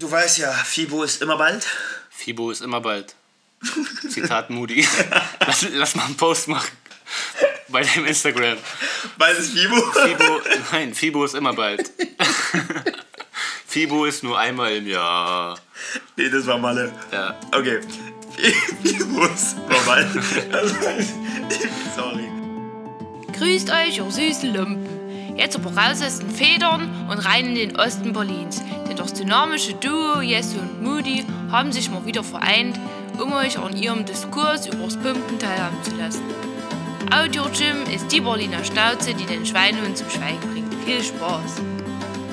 [0.00, 1.66] Du weißt ja, Fibo ist immer bald.
[2.08, 3.14] Fibo ist immer bald.
[4.08, 4.88] Zitat Moody.
[5.46, 6.70] lass, lass mal einen Post machen.
[7.68, 8.56] Bei deinem Instagram.
[9.18, 9.76] Bald ist Fibo.
[9.76, 10.40] Fibo,
[10.72, 11.90] nein, Fibo ist immer bald.
[13.66, 15.60] Fibo ist nur einmal im Jahr.
[16.16, 16.90] Nee, das war Malle.
[17.12, 17.38] Ja.
[17.52, 17.80] Okay.
[18.82, 20.08] Fibo ist immer bald.
[20.50, 20.74] Also,
[21.94, 22.26] Sorry.
[23.34, 24.99] Grüßt euch, ihr süßen Lumpen.
[25.36, 28.62] Jetzt aber raus aus den Federn und rein in den Osten Berlins.
[28.88, 32.78] Denn das dynamische Duo Jesse und Moody haben sich mal wieder vereint,
[33.18, 36.22] um euch an ihrem Diskurs übers Pumpen teilhaben zu lassen.
[37.12, 40.74] Audio Jim ist die Berliner Schnauze, die den Schweinehund zum Schweigen bringt.
[40.84, 41.60] Viel Spaß!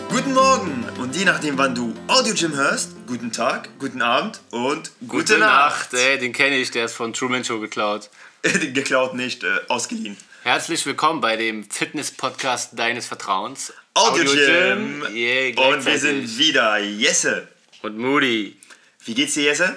[0.09, 4.91] Guten Morgen und je nachdem, wann du Audio Gym hörst, guten Tag, guten Abend und
[5.01, 5.93] gute, Gute Nacht.
[5.93, 8.09] Nacht, ey, den kenne ich, der ist von Truman Show geklaut.
[8.43, 10.15] Geklaut nicht, äh, ausgeliehen.
[10.47, 13.73] Herzlich willkommen bei dem Fitness-Podcast deines Vertrauens.
[13.93, 15.03] Audio Gym.
[15.13, 17.49] Yeah, und wir sind wieder Jesse.
[17.81, 18.55] Und Moody.
[19.03, 19.75] Wie geht's dir, Jesse?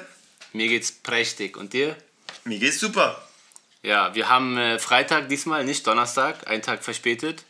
[0.52, 1.56] Mir geht's prächtig.
[1.56, 1.96] Und dir?
[2.44, 3.20] Mir geht's super.
[3.82, 7.42] Ja, wir haben äh, Freitag diesmal, nicht Donnerstag, einen Tag verspätet,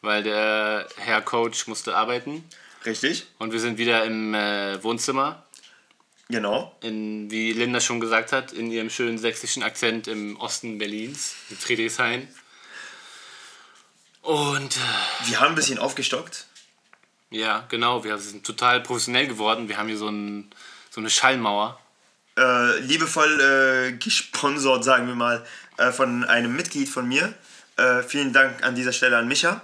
[0.00, 2.44] weil der Herr Coach musste arbeiten.
[2.86, 3.26] Richtig?
[3.40, 5.44] Und wir sind wieder im äh, Wohnzimmer,
[6.28, 6.72] Genau.
[6.82, 11.56] in, wie Linda schon gesagt hat, in ihrem schönen sächsischen Akzent im Osten Berlins, in
[11.56, 12.28] Friedrichshain.
[14.30, 16.46] Und äh, Wir haben ein bisschen aufgestockt.
[17.30, 19.68] ja, genau, wir sind total professionell geworden.
[19.68, 20.50] Wir haben hier so, ein,
[20.90, 21.80] so eine Schallmauer.
[22.38, 25.44] Äh, liebevoll äh, gesponsert, sagen wir mal,
[25.78, 27.34] äh, von einem Mitglied von mir.
[27.76, 29.62] Äh, vielen Dank an dieser Stelle an Micha.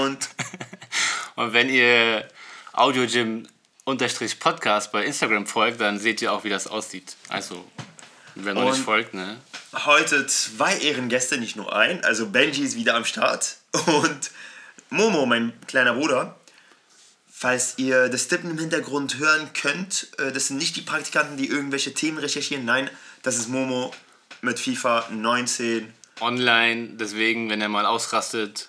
[0.00, 0.28] Und
[1.36, 2.28] Und wenn ihr
[2.72, 3.46] Audiogym
[3.84, 7.16] unterstrich Podcast bei Instagram folgt, dann seht ihr auch, wie das aussieht.
[7.28, 7.64] Also,
[8.34, 9.38] wer noch nicht folgt, ne?
[9.72, 12.04] Heute zwei Ehrengäste, nicht nur ein.
[12.04, 13.56] Also Benji ist wieder am Start
[13.86, 14.30] und
[14.90, 16.36] Momo, mein kleiner Bruder.
[17.30, 21.48] Falls ihr das Tippen im Hintergrund hören könnt, äh, das sind nicht die Praktikanten, die
[21.48, 22.64] irgendwelche Themen recherchieren.
[22.64, 22.88] Nein,
[23.22, 23.92] das ist Momo
[24.42, 25.92] mit FIFA 19.
[26.20, 28.68] Online, deswegen, wenn er mal ausrastet,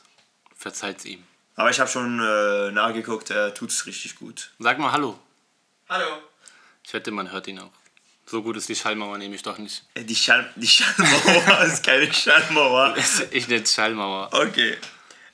[0.56, 1.24] verzeiht's ihm.
[1.56, 4.52] Aber ich habe schon äh, nachgeguckt, er tut es richtig gut.
[4.58, 5.20] Sag mal Hallo.
[5.88, 6.06] Hallo.
[6.84, 7.72] Ich wette, man hört ihn auch.
[8.34, 9.84] So gut ist die Schallmauer nämlich doch nicht.
[9.94, 12.96] Äh, Die, Schall die Schallmauer ist keine Schallmauer.
[13.30, 14.30] Ich nenne Schallmauer.
[14.34, 14.76] Okay.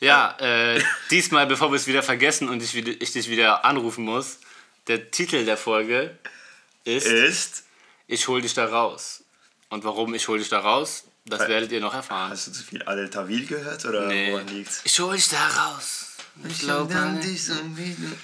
[0.02, 4.40] Ja, äh, diesmal, bevor wir es wieder vergessen und ich, ich dich wieder anrufen muss,
[4.88, 6.18] der Titel der Folge
[6.84, 7.64] ist Ist.
[8.08, 9.24] Ich hol dich da raus.
[9.70, 12.32] Und warum ich hol dich da raus, das Weil- werdet ihr noch erfahren.
[12.32, 14.34] Hast du zu viel Adel Tawil gehört oder Nee.
[14.34, 14.82] woran liegt's?
[14.84, 16.09] Ich hol dich da raus.
[16.48, 16.94] Ich glaube,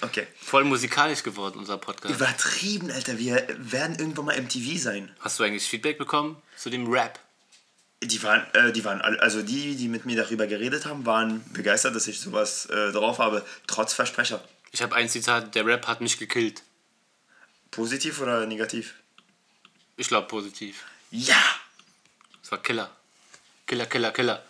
[0.02, 0.28] Okay.
[0.42, 2.14] voll musikalisch geworden, unser Podcast.
[2.16, 3.18] Übertrieben, Alter.
[3.18, 5.14] Wir werden irgendwann mal MTV sein.
[5.20, 7.20] Hast du eigentlich Feedback bekommen zu dem Rap?
[8.04, 11.44] Die waren, äh, die waren alle, also die, die mit mir darüber geredet haben, waren
[11.54, 14.44] begeistert, dass ich sowas äh, drauf habe, trotz Versprecher.
[14.72, 16.64] Ich habe ein Zitat, der Rap hat mich gekillt.
[17.72, 18.96] Positiv oder negativ?
[19.98, 20.84] Ich glaube positiv.
[21.12, 21.42] Ja!
[22.44, 22.90] Es war Killer.
[23.66, 24.44] Killer, Killer, Killer.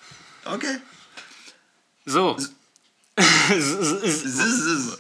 [0.44, 0.78] Okay.
[2.06, 2.36] So.
[2.36, 2.52] Zzz.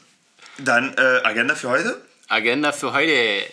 [0.58, 2.02] Dann äh, Agenda für heute.
[2.28, 3.44] Agenda für heute.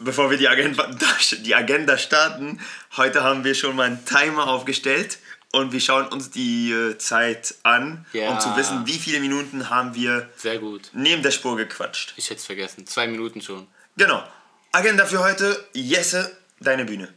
[0.00, 0.90] Bevor wir die Agenda,
[1.38, 2.60] die Agenda starten,
[2.96, 5.18] heute haben wir schon mal einen Timer aufgestellt
[5.52, 8.30] und wir schauen uns die äh, Zeit an, Ja.
[8.30, 10.90] um zu wissen, wie viele Minuten haben wir Sehr gut.
[10.92, 12.12] neben der Spur gequatscht.
[12.16, 12.86] Ich hätte es vergessen.
[12.88, 13.68] Zwei Minuten schon.
[13.96, 14.24] Genau.
[14.72, 15.64] Agenda für heute.
[15.72, 17.08] Jesse, deine Bühne.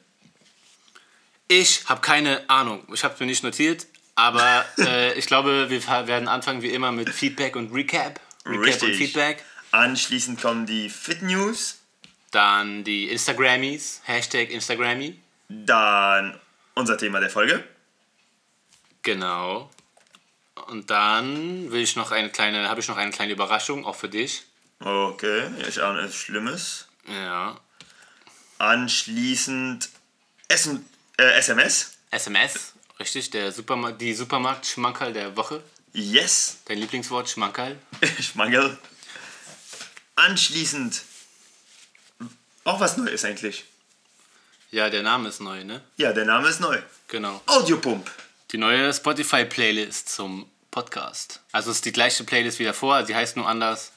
[1.47, 2.83] Ich habe keine Ahnung.
[2.93, 3.87] Ich habe es mir nicht notiert.
[4.17, 8.19] Aber äh, ich glaube, wir werden anfangen wie immer mit Feedback und Recap.
[8.47, 8.89] Recap Richtig.
[8.89, 9.43] und Feedback.
[9.69, 11.77] Anschließend kommen die Fit News,
[12.31, 14.01] Dann die Instagrammies.
[14.05, 15.19] Hashtag Instagrammy.
[15.49, 16.39] dann
[16.73, 17.63] unser Thema der Folge.
[19.03, 19.69] Genau.
[20.67, 24.09] Und dann will ich noch eine kleine, habe ich noch eine kleine Überraschung, auch für
[24.09, 24.45] dich.
[24.79, 26.87] Okay, ich ahne etwas Schlimmes.
[27.07, 27.55] Ja.
[28.57, 29.89] Anschließend
[30.47, 30.85] Essen,
[31.17, 31.97] äh, SMS.
[32.09, 35.63] SMS, richtig, der Supermarkt, die Supermarkt-Schmankerl der Woche.
[35.93, 37.77] Yes, Dein Lieblingswort, Schmankerl.
[38.21, 38.77] Schmangel.
[40.15, 41.01] Anschließend
[42.63, 43.65] auch was Neues eigentlich.
[44.71, 45.81] Ja, der Name ist neu, ne?
[45.95, 46.77] Ja, der Name ist neu.
[47.07, 47.41] Genau.
[47.45, 48.11] Audiopump.
[48.51, 51.39] Die neue Spotify-Playlist zum Podcast.
[51.53, 53.91] Also es ist die gleiche Playlist wie davor, sie heißt nur anders.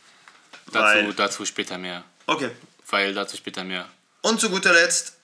[0.67, 2.05] Dazu, Weil- dazu später mehr.
[2.27, 2.51] Okay.
[2.89, 3.89] Weil dazu später mehr.
[4.23, 5.15] Und zu guter Letzt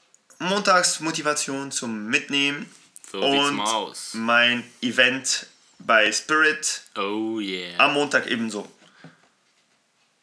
[0.41, 2.69] Montagsmotivation zum Mitnehmen.
[3.11, 4.15] So und aus.
[4.15, 5.47] mein Event
[5.79, 7.79] bei Spirit Oh yeah.
[7.79, 8.69] am Montag ebenso.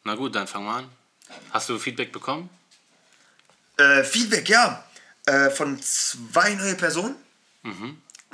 [0.03, 0.89] Na gut, dann fangen wir an.
[1.51, 2.49] Hast du Feedback bekommen?
[3.77, 4.83] Äh, Feedback, ja.
[5.25, 7.15] Äh, von zwei neue Personen,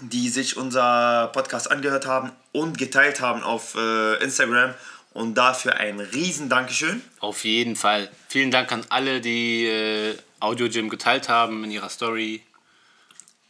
[0.02, 4.74] die sich unser Podcast angehört haben und geteilt haben auf äh, Instagram
[5.14, 7.02] Und dafür ein riesen Dankeschön.
[7.20, 8.10] Auf jeden Fall.
[8.28, 12.42] Vielen Dank an alle, die äh, Audio Gym geteilt haben in ihrer Story.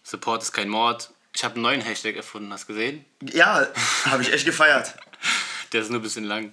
[0.09, 1.11] Support ist kein Mord.
[1.35, 3.05] Ich habe einen neuen Hashtag erfunden, hast du gesehen?
[3.21, 3.67] Ja,
[4.05, 4.95] habe ich echt gefeiert.
[5.71, 6.51] Der ist nur ein bisschen lang.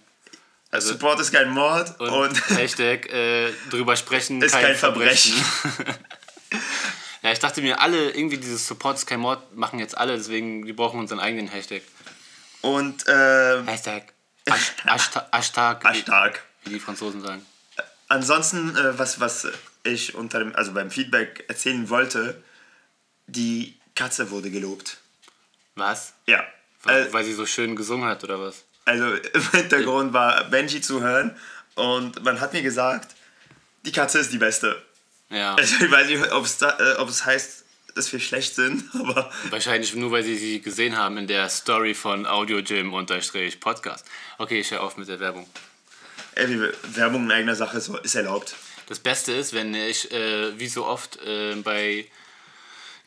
[0.70, 5.32] Also, Support ist kein Mord und, und, Hashtag äh, drüber sprechen ist kein Verbrechen.
[7.23, 10.67] ja, ich dachte mir, alle irgendwie dieses Support ist kein Mord machen jetzt alle, deswegen
[10.67, 11.81] wir brauchen unseren eigenen Hashtag.
[12.61, 14.12] Und ähm, Hashtag.
[14.44, 14.75] Ash-
[15.32, 15.82] Hashtag.
[15.82, 17.47] Hashtag, wie die Franzosen sagen.
[18.09, 19.47] Ansonsten, äh, was, was
[19.82, 22.43] ich unter dem, also beim Feedback erzählen wollte,
[23.26, 24.99] die Katze wurde gelobt.
[25.75, 26.12] Was?
[26.26, 26.44] Ja.
[26.82, 28.64] Weil, Äh, weil sie so schön gesungen hat oder was?
[28.84, 31.37] also im Hintergrund war Benji zu hören
[31.75, 33.14] und man hat mir gesagt,
[33.84, 34.81] die Katze ist die beste.
[35.31, 35.55] Ja.
[35.56, 37.64] Also ich weiß nicht, ob es da, äh, heißt,
[37.94, 41.94] dass wir schlecht sind, aber Wahrscheinlich nur, weil sie sie gesehen haben in der Story
[41.94, 44.05] von AudioGym-Podcast.
[44.38, 45.49] Okay, ich höre auf mit der Werbung.
[46.34, 46.61] ey,
[46.94, 48.55] Werbung in eigener Sache ist, ist erlaubt.
[48.87, 52.06] Das Beste ist, wenn ich, äh, wie so oft, äh, bei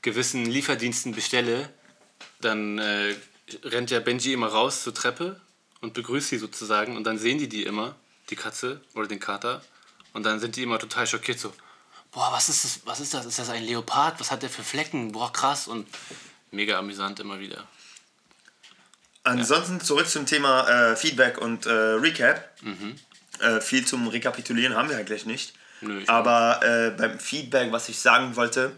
[0.01, 1.69] gewissen Lieferdiensten bestelle,
[2.41, 3.15] dann äh,
[3.63, 5.39] rennt ja Benji immer raus zur Treppe
[5.81, 7.95] und begrüßt sie sozusagen und dann sehen die die immer,
[8.29, 9.61] die Katze oder den Kater,
[10.13, 11.53] und dann sind die immer total schockiert so,
[12.11, 14.63] boah, was ist das, was ist das, ist das ein Leopard, was hat der für
[14.63, 15.87] Flecken, boah, krass und
[16.51, 17.67] mega amüsant immer wieder.
[19.23, 22.49] Ansonsten zurück zum Thema äh, Feedback und äh, Recap.
[22.61, 22.95] Mhm.
[23.39, 25.53] Äh, viel zum Rekapitulieren haben wir eigentlich nicht.
[25.81, 28.75] Nö, Aber äh, beim Feedback, was ich sagen wollte,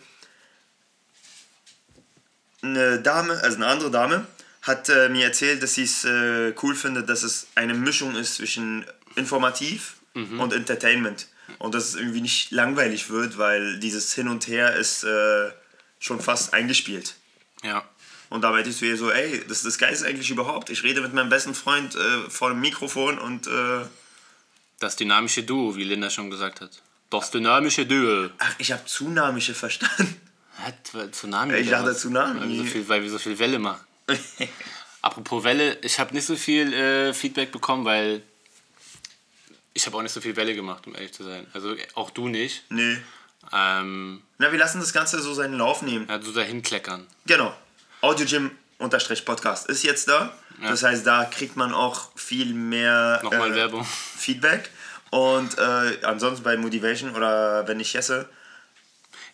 [2.61, 4.25] eine Dame, also eine andere Dame,
[4.61, 8.35] hat äh, mir erzählt, dass sie es äh, cool findet, dass es eine Mischung ist
[8.35, 8.85] zwischen
[9.15, 10.41] informativ Mhm.
[10.41, 11.27] und Entertainment.
[11.57, 15.51] Und dass es irgendwie nicht langweilig wird, weil dieses Hin und Her ist äh,
[15.99, 17.15] schon fast eingespielt.
[17.63, 17.83] Ja,
[18.29, 20.69] Und da meinte ich zu ihr so, ey, das ist das Geilste eigentlich überhaupt.
[20.69, 23.85] Ich rede mit meinem besten Freund äh, vor dem Mikrofon und äh,
[24.79, 26.81] das dynamische Duo, wie Linda schon gesagt hat.
[27.09, 28.29] Das dynamische Duo.
[28.39, 30.19] ach, ich habe Zunahmische verstanden.
[30.57, 31.55] Hat Tsunami.
[31.55, 31.93] Ich dachte?
[31.95, 32.39] Tsunami.
[32.39, 33.81] Weil wir so viel, weil wir so viel Welle machen.
[35.01, 38.21] Apropos Welle, ich habe nicht so viel äh, Feedback bekommen, weil
[39.73, 41.47] ich habe auch nicht so viel Welle gemacht, um ehrlich zu sein.
[41.53, 42.63] Also auch du nicht.
[42.69, 42.97] nee.
[43.53, 46.07] Ähm, Na, wir lassen das Ganze so seinen Lauf nehmen.
[46.07, 47.07] ja, so dahin kleckern.
[47.25, 47.53] Genau.
[48.01, 50.31] Audiogym-Podcast ist jetzt da.
[50.61, 50.69] Ja.
[50.69, 53.83] Das heißt, da kriegt man auch viel mehr Nochmal äh, Werbung.
[53.85, 54.69] Feedback.
[55.09, 58.29] Und äh, ansonsten bei Motivation oder wenn ich esse,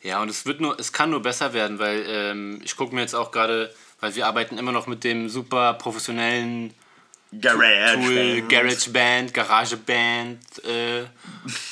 [0.03, 3.01] Ja, und es wird nur, es kann nur besser werden, weil ähm, ich gucke mir
[3.01, 6.73] jetzt auch gerade, weil wir arbeiten immer noch mit dem super professionellen
[7.41, 7.95] Garage.
[7.95, 11.05] Tool, GarageBand, GarageBand äh,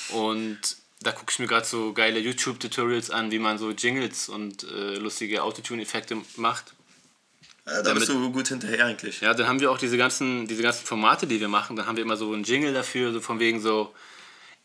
[0.10, 0.60] und
[1.02, 4.96] da gucke ich mir gerade so geile YouTube-Tutorials an, wie man so Jingles und äh,
[4.96, 6.74] lustige Autotune-Effekte macht.
[7.66, 9.22] Äh, da bist du gut hinterher eigentlich.
[9.22, 11.76] Ja, dann haben wir auch diese ganzen, diese ganzen Formate, die wir machen.
[11.76, 13.94] Dann haben wir immer so einen Jingle dafür, so von wegen so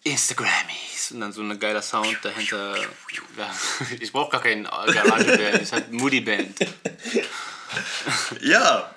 [0.03, 2.77] Instagrammies und dann so ein geiler Sound dahinter.
[3.37, 3.55] Ja,
[4.01, 6.57] ich brauche gar keinen GarageBand, ich habe Moody Band.
[8.41, 8.95] Ja,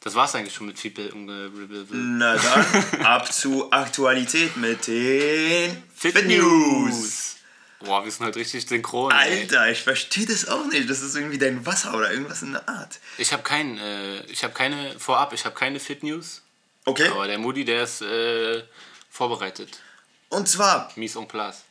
[0.00, 1.12] Das war's eigentlich schon mit Feedback.
[1.12, 1.50] äh,
[1.90, 7.36] na dann ab zu Aktualität mit den Fit Fit News.
[7.80, 9.12] Boah, wir sind heute richtig synchron.
[9.12, 9.42] ey.
[9.42, 10.90] Alter, ich verstehe das auch nicht.
[10.90, 12.98] Das ist irgendwie dein Wasser oder irgendwas in der Art.
[13.18, 16.42] Ich habe kein, äh, ich habe keine, vorab, ich habe keine Fit News.
[16.84, 17.08] Okay.
[17.08, 18.62] Aber der Moody, der ist äh,
[19.10, 19.80] vorbereitet.
[20.28, 21.62] Und zwar, Mies en place.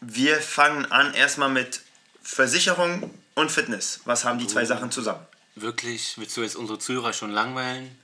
[0.00, 1.80] wir fangen an erstmal mit
[2.22, 4.00] Versicherung und Fitness.
[4.04, 4.66] Was haben die zwei Oh.
[4.66, 5.24] Sachen zusammen?
[5.54, 7.98] Wirklich, willst du jetzt unsere Zuhörer schon langweilen?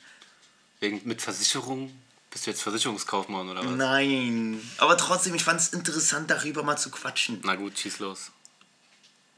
[0.81, 1.93] Wegen, mit Versicherung?
[2.31, 3.71] Bist du jetzt Versicherungskaufmann oder was?
[3.73, 4.61] Nein.
[4.79, 7.41] Aber trotzdem, ich fand es interessant, darüber mal zu quatschen.
[7.45, 8.31] Na gut, schieß los.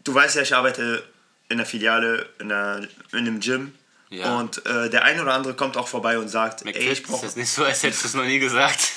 [0.04, 1.02] Du weißt ja, ich arbeite
[1.48, 3.74] in der Filiale, in, der, in einem Gym.
[4.10, 4.38] Ja.
[4.38, 7.02] Und äh, der ein oder andere kommt auch vorbei und sagt, ey, McFit, ich ist
[7.08, 8.90] brauche das nicht so, als hättest du es noch nie gesagt?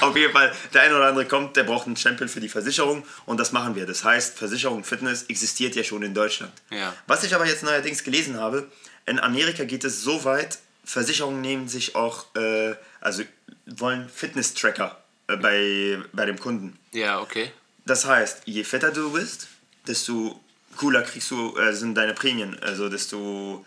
[0.00, 3.04] Auf jeden Fall, der eine oder andere kommt, der braucht einen Stempel für die Versicherung
[3.26, 3.86] und das machen wir.
[3.86, 6.52] Das heißt, Versicherung Fitness existiert ja schon in Deutschland.
[6.70, 6.94] Ja.
[7.06, 8.68] Was ich aber jetzt neuerdings gelesen habe,
[9.06, 13.22] in Amerika geht es so weit, Versicherungen nehmen sich auch, äh, also
[13.66, 16.78] wollen Fitness-Tracker äh, bei, bei dem Kunden.
[16.92, 17.52] Ja, okay.
[17.84, 19.48] Das heißt, je fitter du bist,
[19.86, 20.40] desto
[20.76, 23.64] cooler kriegst du, äh, sind deine Prämien, also desto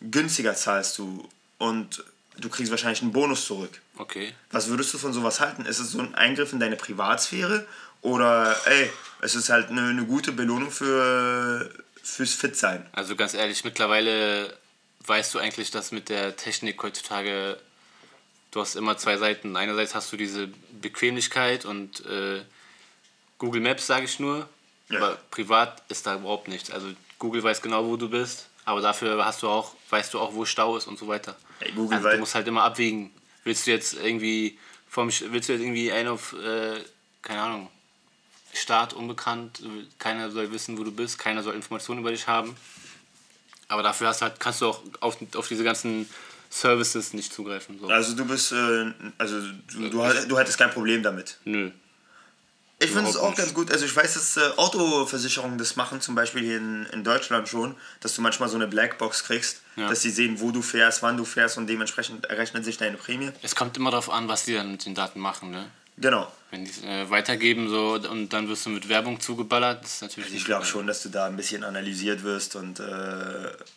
[0.00, 2.04] günstiger zahlst du und
[2.38, 3.80] du kriegst wahrscheinlich einen Bonus zurück.
[3.96, 4.34] Okay.
[4.50, 5.66] Was würdest du von sowas halten?
[5.66, 7.66] Ist es so ein Eingriff in deine Privatsphäre
[8.02, 11.70] oder ey, es ist halt eine, eine gute Belohnung für,
[12.02, 12.86] fürs Fit-Sein?
[12.92, 14.56] Also ganz ehrlich, mittlerweile
[15.06, 17.58] weißt du eigentlich, dass mit der Technik heutzutage,
[18.50, 19.56] du hast immer zwei Seiten.
[19.56, 20.48] Einerseits hast du diese
[20.80, 22.42] Bequemlichkeit und äh,
[23.38, 24.48] Google Maps, sage ich nur,
[24.88, 24.98] Ja.
[24.98, 26.70] aber privat ist da überhaupt nichts.
[26.70, 26.88] Also
[27.18, 30.44] Google weiß genau, wo du bist, aber dafür hast du auch, weißt du auch, wo
[30.44, 31.36] Stau ist und so weiter.
[31.60, 33.10] Ey, Google also du musst halt immer abwägen,
[33.44, 36.80] Willst du jetzt irgendwie vom willst du jetzt irgendwie einen auf, äh,
[37.22, 37.68] keine Ahnung,
[38.54, 39.62] Staat unbekannt,
[39.98, 42.56] keiner soll wissen, wo du bist, keiner soll Informationen über dich haben.
[43.68, 46.08] Aber dafür hast halt, kannst du auch auf, auf diese ganzen
[46.48, 47.78] Services nicht zugreifen.
[47.80, 47.88] So.
[47.88, 49.40] Also du bist, äh, also
[49.72, 51.38] du, du, du hattest kein Problem damit.
[51.44, 51.70] Nö.
[52.80, 53.38] Ich finde es auch nicht.
[53.38, 53.70] ganz gut.
[53.70, 57.74] Also ich weiß, dass äh, Autoversicherungen das machen, zum Beispiel hier in, in Deutschland schon,
[58.00, 59.88] dass du manchmal so eine Blackbox kriegst, Ja.
[59.88, 63.30] dass sie sehen, wo du fährst, wann du fährst und dementsprechend errechnet sich deine Prämie.
[63.42, 65.70] Es kommt immer darauf an, was die dann mit den Daten machen, ne?
[65.96, 66.30] Genau.
[66.50, 70.02] Wenn die es äh, weitergeben so und dann wirst du mit Werbung zugeballert, das ist
[70.02, 72.84] natürlich Ich nicht glaube schon, dass du da ein bisschen analysiert wirst und äh,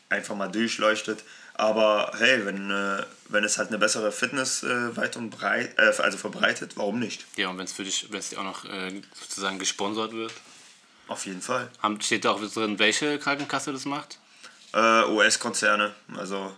[0.10, 1.20] einfach mal durchleuchtet.
[1.60, 5.92] Aber hey, wenn, äh, wenn es halt eine bessere Fitness äh, weit und breit, äh,
[6.02, 7.26] also verbreitet, warum nicht?
[7.36, 10.34] Ja, und wenn es für dich, wenn es dir auch noch äh, sozusagen gesponsert wird,
[11.08, 11.70] Auf jeden Fall.
[11.82, 14.20] haben, steht da auch drin, welche Krankenkasse das macht?
[14.74, 16.56] Äh, US-Konzerne, also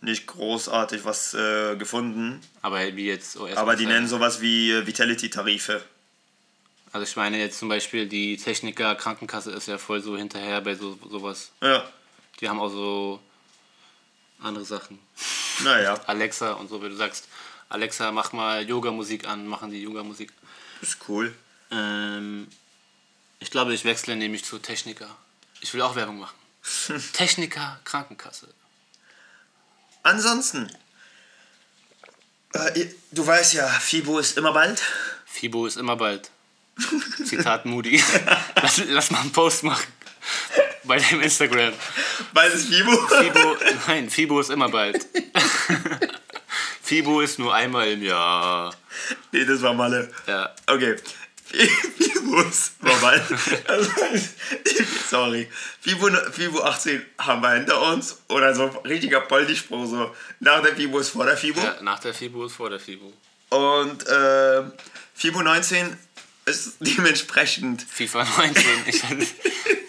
[0.00, 5.82] nicht großartig was äh, gefunden, Aber wie jetzt OS aber die nennen sowas wie Vitality-Tarife.
[6.92, 10.74] Also ich meine jetzt zum Beispiel die Techniker Krankenkasse ist ja voll so hinterher bei
[10.74, 11.50] so sowas.
[11.60, 11.84] Ja,
[12.40, 13.20] Die haben auch so
[14.40, 14.98] andere Sachen.
[15.64, 17.28] naja, Alexa und so, wie du sagst,
[17.68, 20.32] Alexa, mach mal Yoga-Musik an, machen die Yoga-Musik.
[20.80, 21.34] ist cool.
[21.70, 22.48] Ähm,
[23.40, 25.14] ich glaube, ich wechsle nämlich zu Techniker.
[25.60, 26.36] Ich will auch Werbung machen.
[27.12, 28.48] Techniker Krankenkasse.
[30.02, 30.70] Ansonsten,
[32.52, 34.82] äh, du weißt ja, FIBO ist immer bald.
[35.26, 36.30] FIBO ist immer bald.
[37.24, 38.02] Zitat Moody.
[38.62, 39.86] lass, lass mal einen Post machen.
[40.88, 41.74] Bei dem Instagram.
[42.32, 42.90] Bald ist FIBO.
[42.96, 45.06] FIBO, nein, FIBO ist immer bald.
[46.82, 48.74] FIBO ist nur einmal im Jahr.
[49.30, 50.10] nee, das war Malle.
[50.26, 50.54] Ja.
[50.66, 50.96] Okay.
[51.48, 53.22] FIBO ist immer bald.
[55.10, 55.50] Sorry.
[55.82, 58.22] FIBO, FIBO 18 haben wir hinter uns.
[58.28, 59.86] Oder so ein richtiger Poldi-Spruch.
[59.86, 61.60] So, nach der FIBO ist vor der FIBO.
[61.60, 61.76] ja.
[61.82, 63.12] Nach der FIBO ist vor der FIBO.
[63.50, 64.62] Und äh,
[65.14, 65.98] FIBO 19
[66.46, 67.82] ist dementsprechend.
[67.82, 68.64] FIFA 19.
[68.86, 69.02] Ich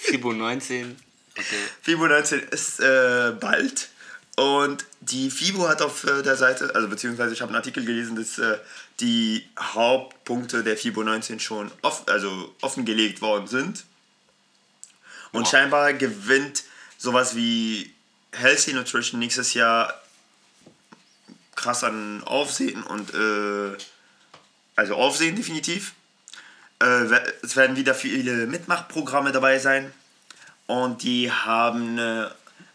[0.09, 0.95] FIBO 19.
[1.37, 1.45] Okay.
[1.81, 3.89] FIBO 19 ist äh, bald.
[4.35, 8.15] Und die FIBO hat auf äh, der Seite, also beziehungsweise ich habe einen Artikel gelesen,
[8.15, 8.57] dass äh,
[8.99, 13.83] die Hauptpunkte der FIBO 19 schon off, also offengelegt worden sind.
[15.31, 15.49] Und Wow.
[15.49, 16.63] scheinbar gewinnt
[16.97, 17.93] sowas wie
[18.31, 19.93] Healthy Nutrition nächstes Jahr
[21.55, 23.77] krass an Aufsehen und äh,
[24.75, 25.93] also Aufsehen definitiv.
[26.81, 27.07] Äh,
[27.43, 29.91] es werden wieder viele Mitmachprogramme dabei sein.
[30.69, 32.27] Und die haben äh,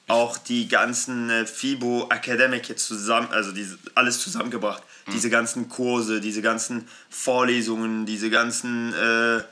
[0.08, 4.82] auch die ganzen äh, FIBO Academic jetzt zusammen, also diese, alles zusammengebracht.
[5.12, 9.42] Diese ganzen Kurse, diese ganzen Vorlesungen, diese ganzen, äh,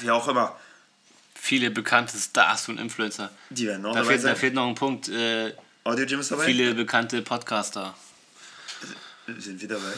[0.00, 0.56] wie auch immer,
[1.34, 3.30] Viele bekannte Stars und Influencer.
[3.50, 4.36] die werden auch Da dabei fehlt, da sein.
[4.36, 5.08] fehlt noch ein Punkt.
[5.08, 5.52] Äh,
[5.84, 6.44] Audio Gym ist dabei?
[6.46, 7.94] viele bekannte Podcaster.
[9.38, 9.92] Sind wir dabei?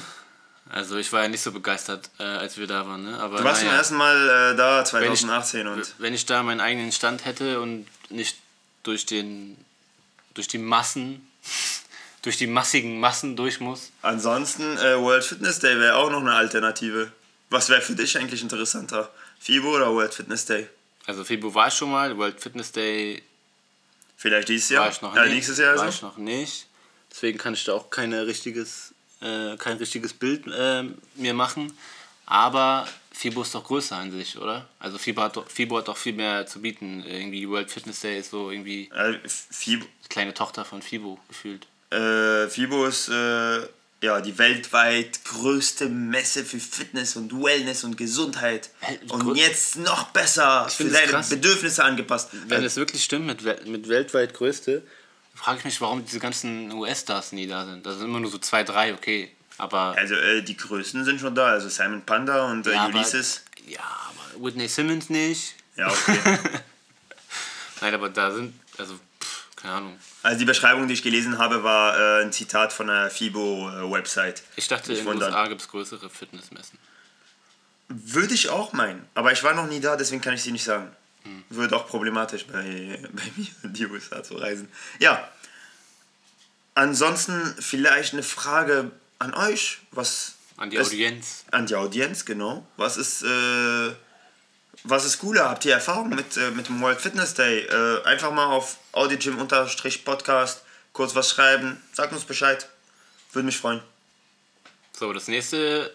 [0.70, 3.04] Also ich war ja nicht so begeistert, äh, als wir da waren.
[3.04, 3.18] Ne?
[3.18, 6.24] Aber Du warst naja, zum ersten Mal äh, da wenn ich- 2018 und Wenn ich
[6.26, 8.36] da meinen eigenen Stand hätte und nicht
[8.82, 9.56] durch den
[10.34, 11.28] durch die Massen,
[12.22, 16.32] durch die massigen Massen durch muss, ansonsten äh, World Fitness Day wäre auch noch eine
[16.34, 17.12] Alternative.
[17.50, 19.10] Was wäre für dich eigentlich interessanter?
[19.40, 20.68] FIBO oder World Fitness Day?
[21.04, 23.22] also FIBO war ich schon mal, World Fitness Day
[24.16, 24.84] Vielleicht dieses Jahr?
[24.84, 25.34] war ich noch ja, nicht.
[25.34, 25.94] nächstes Jahr war also?
[25.96, 26.66] ich noch nicht.
[27.10, 28.91] Deswegen kann ich da auch keine richtiges,
[29.22, 30.84] äh, kein richtiges Bild äh,
[31.16, 31.72] mir machen.
[32.26, 34.66] Aber FIBO ist doch größer an sich, oder?
[34.78, 37.04] Also FIBO hat, doch, FIBO hat doch viel mehr zu bieten.
[37.06, 41.66] Irgendwie World Fitness Day ist so irgendwie Äh, FIBO, die kleine Tochter von FIBO gefühlt.
[41.90, 43.60] äh, FIBO ist äh,
[44.02, 48.70] ja, die weltweit größte Messe für Fitness und Wellness und Gesundheit.
[48.80, 51.22] Welt- Und jetzt noch besser für deine.
[51.28, 52.30] Bedürfnisse angepasst.
[52.48, 54.82] Wenn es wirklich stimmt mit, wel- mit weltweit größte,
[55.34, 57.84] frage ich mich, warum diese ganzen US-Stars nie da sind.
[57.84, 59.30] Das sind immer nur so zwei, drei, okay.
[59.58, 59.94] Aber.
[59.96, 63.44] also äh, die Größten sind schon da, also Simon Panda und äh, ja, aber, Ulysses.
[63.66, 65.54] ja, aber Whitney Simmons nicht.
[65.76, 66.18] Ja, okay.
[67.80, 69.98] Nein, aber da sind, also, pff, keine Ahnung.
[70.22, 74.42] also die Beschreibung, die ich gelesen habe, war äh, ein Zitat von der FIBO-Website.
[74.56, 75.22] Ich dachte, Nicht in den.
[75.22, 76.78] USA gibt es größere Fitnessmessen.
[77.88, 79.06] Würde ich auch meinen.
[79.14, 80.90] Aber ich war noch nie da, deswegen kann ich sie nicht sagen.
[81.24, 81.44] Hm.
[81.50, 82.52] Wird auch problematisch bei,
[83.12, 84.68] bei mir in die USA zu reisen.
[84.98, 85.28] Ja.
[86.74, 89.78] Ansonsten vielleicht eine Frage an euch.
[89.90, 91.44] Was An die ist- Audienz.
[91.50, 92.66] An die Audienz, genau.
[92.76, 93.92] Was ist, äh,
[94.84, 95.48] was ist cooler?
[95.50, 97.60] Habt ihr Erfahrung mit, äh, mit dem World Fitness Day?
[97.66, 100.62] Äh, einfach mal auf audiogym-podcast
[100.92, 101.80] kurz was schreiben.
[101.92, 102.68] Sagt uns Bescheid.
[103.32, 103.80] Würde mich freuen.
[104.98, 105.94] So, das nächste.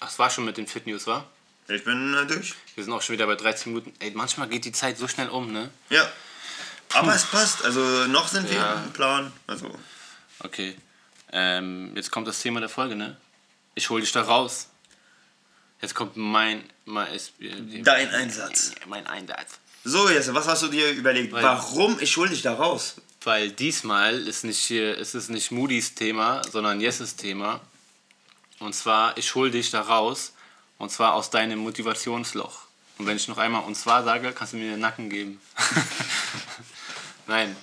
[0.00, 1.28] Ach, es war schon mit den Fit News, war?
[1.70, 2.54] Ich bin äh, durch.
[2.74, 3.92] Wir sind auch schon wieder bei 13 Minuten.
[4.00, 5.70] Ey, manchmal geht die Zeit so schnell um, ne?
[5.88, 6.10] Ja.
[6.94, 7.64] Aber es passt.
[7.64, 8.82] Also noch sind wir Ja.
[8.84, 9.32] im Plan.
[9.46, 9.70] Also
[10.40, 10.74] Okay.
[11.32, 13.16] Ähm, jetzt kommt das Thema der Folge, ne?
[13.74, 14.66] Ich hol dich da raus.
[15.80, 18.72] Jetzt kommt mein, mein äh, Dein Einsatz.
[18.86, 19.58] Mein Einsatz.
[19.84, 21.32] So, Jesse, was hast du dir überlegt?
[21.32, 22.96] Weil- Warum ich hol dich da raus?
[23.22, 27.60] Weil diesmal ist nicht hier, ist es nicht Moody's Thema, sondern Jesses Thema.
[28.58, 30.32] Und zwar, ich hol dich da raus.
[30.80, 32.62] Und zwar aus deinem Motivationsloch.
[32.96, 35.38] Und wenn ich noch einmal und zwar sage, kannst du mir den Nacken geben.
[37.26, 37.54] Nein.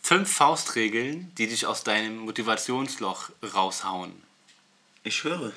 [0.00, 4.12] Fünf Faustregeln, die dich aus deinem Motivationsloch raushauen.
[5.02, 5.52] Ich höre.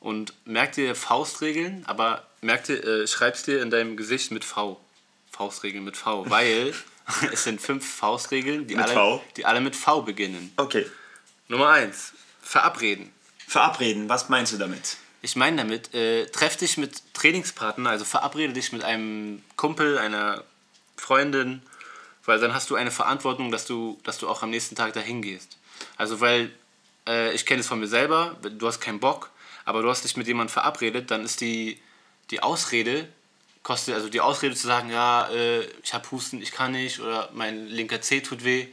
[0.00, 4.80] Und merk dir Faustregeln, aber merk dir, äh, schreib's dir in deinem Gesicht mit V.
[5.30, 6.72] Faustregeln mit V, weil
[7.30, 10.54] es sind fünf Faustregeln, die, alle, die alle mit V beginnen.
[10.56, 10.86] Okay.
[11.48, 13.12] Nummer eins, verabreden.
[13.46, 14.96] Verabreden, was meinst du damit?
[15.20, 20.44] Ich meine damit, äh, treff dich mit Trainingspartnern, also verabrede dich mit einem Kumpel, einer
[20.96, 21.62] Freundin,
[22.24, 25.22] weil dann hast du eine Verantwortung, dass du, dass du auch am nächsten Tag dahin
[25.22, 25.56] gehst.
[25.96, 26.52] Also weil,
[27.08, 29.30] äh, ich kenne es von mir selber, du hast keinen Bock,
[29.64, 31.80] aber du hast dich mit jemandem verabredet, dann ist die,
[32.30, 33.08] die Ausrede,
[33.62, 37.30] kostet, also die Ausrede zu sagen, ja, äh, ich habe Husten, ich kann nicht, oder
[37.32, 38.68] mein linker Zeh tut weh,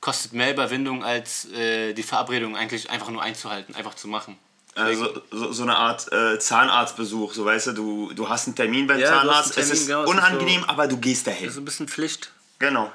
[0.00, 4.36] kostet mehr Überwindung, als äh, die Verabredung eigentlich einfach nur einzuhalten, einfach zu machen.
[4.76, 8.86] Also so, so eine Art äh, Zahnarztbesuch, so weißt du, du, du hast einen Termin
[8.86, 11.34] beim Ja, Zahnarzt, Termin, es ist genau, es ist unangenehm, so- aber du gehst Das
[11.34, 11.48] dahin.
[11.48, 12.30] ist ein bisschen Pflicht.
[12.58, 12.92] Genau.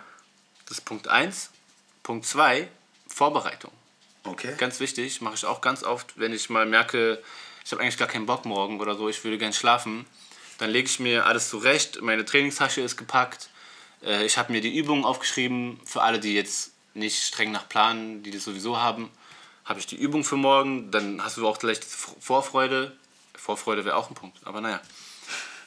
[0.68, 1.50] Das ist Punkt 1.
[2.04, 2.68] Punkt 2,
[3.08, 3.72] Vorbereitung.
[4.24, 4.54] Okay.
[4.58, 7.22] Ganz wichtig, mache ich auch ganz oft, wenn ich mal merke,
[7.66, 10.06] ich habe eigentlich gar keinen Bock morgen oder so, ich würde gern schlafen,
[10.60, 13.50] dann lege ich mir alles zurecht, meine Trainingstasche ist gepackt,
[14.04, 18.22] äh, ich habe mir die Übungen aufgeschrieben, für alle, die jetzt nicht streng nach Plan,
[18.22, 19.10] die das sowieso haben,
[19.72, 22.92] habe ich die Übung für morgen, dann hast du auch gleich Vorfreude.
[23.34, 24.82] Vorfreude wäre auch ein Punkt, aber naja.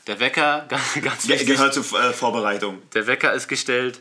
[0.07, 1.47] Der Wecker, ganz, ganz wichtig.
[1.47, 2.83] gehört zur äh, Vorbereitung.
[2.93, 4.01] Der Wecker ist gestellt.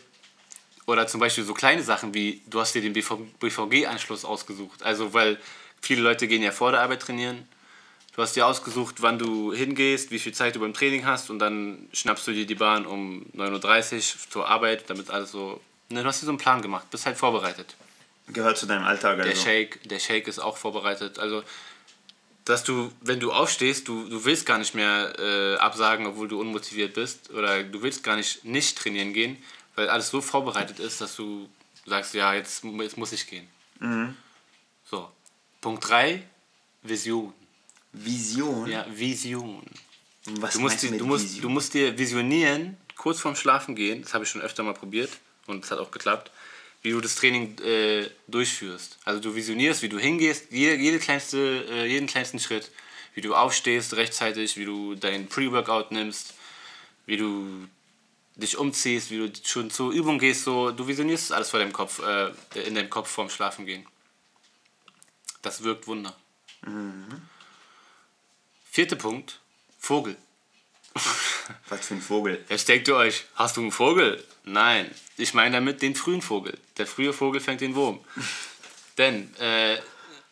[0.85, 4.83] Oder zum Beispiel so kleine Sachen wie, du hast dir den BVG-Anschluss ausgesucht.
[4.83, 5.39] Also, weil
[5.81, 7.47] viele Leute gehen ja vor der Arbeit trainieren.
[8.13, 11.39] Du hast dir ausgesucht, wann du hingehst, wie viel Zeit du beim Training hast und
[11.39, 15.61] dann schnappst du dir die Bahn um 9.30 Uhr zur Arbeit, damit alles so...
[15.87, 17.77] Ne, du hast dir so einen Plan gemacht, bist halt vorbereitet.
[18.27, 19.17] Gehört zu deinem Alltag.
[19.17, 19.41] Der Also.
[19.43, 21.19] Shake, der Shake ist auch vorbereitet.
[21.19, 21.43] Also,
[22.45, 26.39] dass du, wenn du aufstehst, du, du willst gar nicht mehr äh, absagen, obwohl du
[26.39, 27.29] unmotiviert bist.
[27.31, 29.37] Oder du willst gar nicht nicht trainieren gehen,
[29.75, 31.49] weil alles so vorbereitet ist, dass du
[31.85, 33.47] sagst, ja, jetzt, jetzt muss ich gehen.
[34.89, 35.09] So.
[35.61, 36.23] Punkt 3,
[36.81, 37.33] Vision.
[37.91, 38.67] Vision?
[38.69, 39.63] Ja, Vision.
[40.25, 41.41] Was Du musst, mit du, musst, Vision?
[41.41, 45.09] du musst dir visionieren, kurz vorm Schlafen gehen, das habe ich schon öfter mal probiert
[45.47, 46.31] und es hat auch geklappt,
[46.83, 48.99] wie du das Training äh, durchführst.
[49.05, 52.69] Also du visionierst, wie du hingehst, jede, jede kleinste, äh, jeden kleinsten Schritt,
[53.15, 56.33] wie du aufstehst rechtzeitig, wie du dein Pre-Workout nimmst,
[57.05, 57.67] wie du
[58.35, 61.99] dich umziehst, wie du schon zur Übung gehst, so, du visionierst alles vor deinem Kopf,
[61.99, 62.31] äh,
[62.65, 63.85] in deinem Kopf vorm Schlafen gehen.
[65.41, 66.15] Das wirkt Wunder.
[68.71, 69.39] Vierter Punkt,
[69.79, 70.17] Vogel.
[71.69, 72.43] Was für ein Vogel.
[72.49, 74.23] Jetzt denkt ihr euch, hast du einen Vogel?
[74.43, 76.57] Nein, ich meine damit den frühen Vogel.
[76.77, 77.99] Der frühe Vogel fängt den Wurm.
[78.97, 79.77] Denn, äh,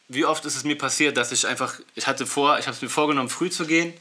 [0.08, 2.82] wie oft ist es mir passiert, dass ich einfach, ich hatte vor, ich habe es
[2.82, 3.94] mir vorgenommen, früh zu gehen,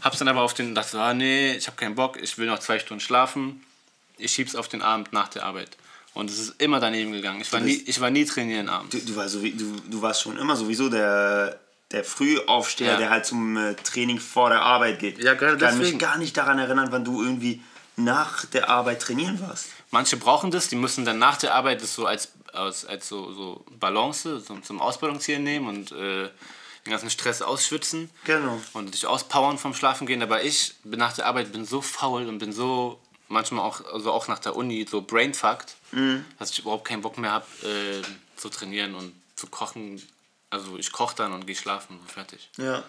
[0.00, 2.46] habe es dann aber auf den, dachte, ah, nee, ich habe keinen Bock, ich will
[2.46, 3.64] noch zwei Stunden schlafen,
[4.18, 5.76] ich schieb's auf den Abend nach der Arbeit.
[6.12, 7.40] Und es ist immer daneben gegangen.
[7.40, 8.90] Ich war nie, ich war nie trainieren abends.
[8.96, 11.60] Du, du, war so, wie- du, du warst schon immer sowieso der,
[11.92, 12.96] der Frühaufsteher, Ja.
[12.98, 15.18] der halt zum äh, Training vor der Arbeit geht.
[15.22, 15.98] Ja, gerade ich kann mich deswegen.
[15.98, 17.62] gar nicht daran erinnern, wann du irgendwie
[17.96, 19.66] nach der Arbeit trainieren warst.
[19.90, 23.32] Manche brauchen das, die müssen dann nach der Arbeit das so als, als, als so,
[23.32, 26.28] so Balance so zum Ausbalancieren nehmen und äh,
[26.86, 28.58] den ganzen Stress ausschwitzen Genau.
[28.72, 30.22] und sich auspowern vom Schlafen gehen.
[30.22, 34.12] Aber ich bin nach der Arbeit bin so faul und bin so manchmal auch, also
[34.12, 35.74] auch nach der Uni so brainfucked,
[36.38, 38.02] dass ich überhaupt keinen Bock mehr habe äh,
[38.36, 40.00] zu trainieren und zu kochen.
[40.50, 42.50] Also ich koche dann und gehe schlafen, so fertig.
[42.56, 42.82] Ja.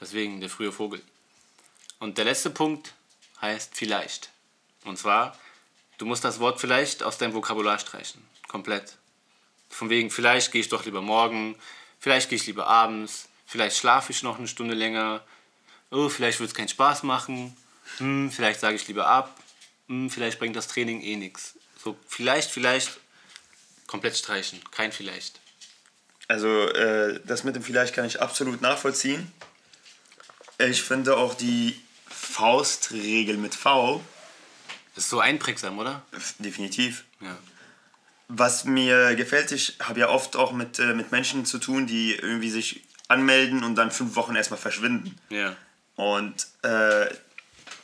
[0.00, 1.02] Deswegen der frühe Vogel.
[1.98, 2.94] Und der letzte Punkt
[3.40, 4.30] heißt vielleicht.
[4.84, 5.36] Und zwar,
[5.98, 8.22] du musst das Wort vielleicht aus deinem Vokabular streichen.
[8.48, 8.96] Komplett.
[9.68, 11.56] Von wegen, vielleicht gehe ich doch lieber morgen,
[11.98, 15.22] vielleicht gehe ich lieber abends, vielleicht schlafe ich noch eine Stunde länger,
[15.90, 17.56] oh, vielleicht wird es keinen Spaß machen,
[17.98, 19.36] hm, vielleicht sage ich lieber ab,
[19.88, 21.54] hm, vielleicht bringt das Training eh nichts.
[21.82, 22.98] So, vielleicht, vielleicht
[23.86, 24.60] komplett streichen.
[24.70, 25.39] Kein vielleicht.
[26.30, 29.32] Also äh, das mit dem vielleicht kann ich absolut nachvollziehen.
[30.58, 31.74] Ich finde auch die
[32.08, 34.00] Faustregel mit V
[34.94, 36.04] Das ist so einprägsam, oder?
[36.38, 37.02] definitiv.
[37.20, 37.36] Ja.
[38.28, 42.14] Was mir gefällt, ich habe ja oft auch mit, äh, mit Menschen zu tun, die
[42.14, 45.16] irgendwie sich anmelden und dann fünf Wochen erstmal verschwinden.
[45.30, 45.56] Ja.
[45.96, 47.06] Und äh,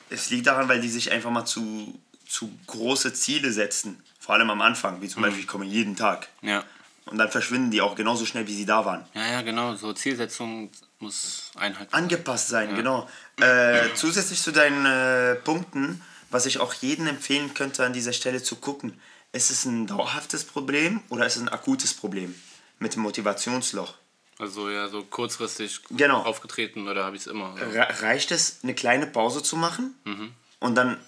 [0.09, 4.01] es liegt daran, weil die sich einfach mal zu, zu große Ziele setzen.
[4.21, 6.29] Vor allem am Anfang, wie zum Beispiel, ich komme jeden Tag.
[6.43, 6.65] Ja.
[7.07, 9.07] Und dann verschwinden die auch genauso schnell, wie sie da waren.
[9.15, 9.75] Ja, ja, genau.
[9.77, 11.95] So Zielsetzung muss einhalten.
[11.95, 13.09] Angepasst sein, genau.
[13.41, 18.43] Äh, zusätzlich zu deinen äh, Punkten, was ich auch jedem empfehlen könnte, an dieser Stelle
[18.43, 19.01] zu gucken,
[19.33, 22.35] ist es ein dauerhaftes Problem oder ist es ein akutes Problem
[22.81, 23.95] mit dem Motivationsloch?
[24.39, 26.23] Also ja, so kurzfristig Genau.
[26.23, 27.55] aufgetreten oder habe ich es immer.
[27.57, 29.95] Re reicht es, eine kleine Pause zu machen
[30.59, 30.99] und dann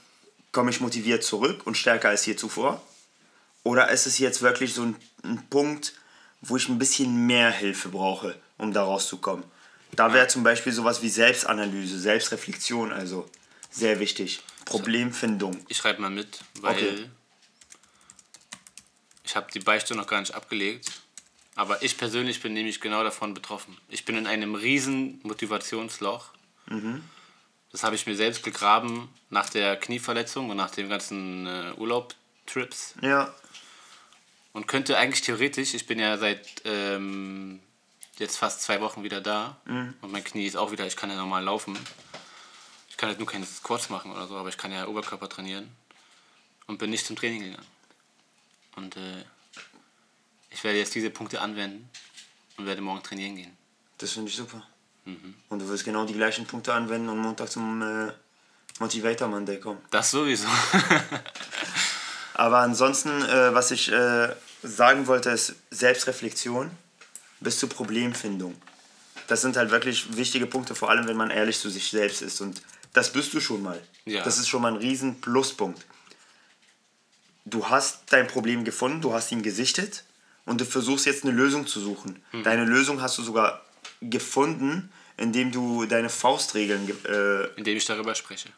[0.52, 2.80] komme ich motiviert zurück und stärker als hier zuvor?
[3.68, 5.92] Oder ist es jetzt wirklich so ein, ein Punkt,
[6.40, 9.44] wo ich ein bisschen mehr Hilfe brauche, um da rauszukommen?
[9.92, 13.28] Da wäre zum Beispiel sowas wie Selbstanalyse, Selbstreflexion, also
[13.70, 14.40] sehr wichtig.
[14.64, 15.66] Problemfindung.
[15.68, 17.10] Ich schreibe mal mit, weil Okay.
[19.24, 21.02] ich habe die Beichte noch gar nicht abgelegt.
[21.54, 23.76] Aber ich persönlich bin nämlich genau davon betroffen.
[23.90, 26.30] Ich bin in einem riesen Motivationsloch.
[27.72, 32.94] Das habe ich mir selbst gegraben nach der Knieverletzung und nach den ganzen äh, Urlaubtrips.
[33.02, 33.34] Ja,
[34.52, 37.60] Und könnte eigentlich theoretisch, ich bin ja seit ähm,
[38.18, 41.16] jetzt fast zwei Wochen wieder da und mein Knie ist auch wieder, ich kann ja
[41.16, 41.78] normal laufen.
[42.88, 45.68] Ich kann halt nur keine Squats machen oder so, aber ich kann ja Oberkörper trainieren
[46.66, 47.66] und bin nicht zum Training gegangen.
[48.74, 49.24] Und äh,
[50.50, 51.88] ich werde jetzt diese Punkte anwenden
[52.56, 53.56] und werde morgen trainieren gehen.
[53.98, 54.66] das finde ich super.
[55.48, 58.12] Und du wirst genau die gleichen Punkte anwenden und Montag zum äh,
[58.78, 59.80] Motivator Monday kommen.
[59.90, 60.46] Das sowieso.
[62.38, 64.28] Aber ansonsten, äh, was ich äh,
[64.62, 66.70] sagen wollte, ist Selbstreflexion
[67.40, 68.54] bis zur Problemfindung.
[69.26, 72.40] Das sind halt wirklich wichtige Punkte, vor allem wenn man ehrlich zu sich selbst ist.
[72.40, 73.80] Und das bist du schon mal.
[74.06, 74.22] Ja.
[74.22, 75.84] Das ist schon mal ein riesen Pluspunkt.
[77.44, 80.04] Du hast dein Problem gefunden, du hast ihn gesichtet
[80.44, 82.22] und du versuchst jetzt eine Lösung zu suchen.
[82.32, 82.42] Mhm.
[82.44, 83.62] Deine Lösung hast du sogar
[84.00, 88.48] gefunden, indem du deine Faustregeln ge- äh, Indem ich darüber spreche.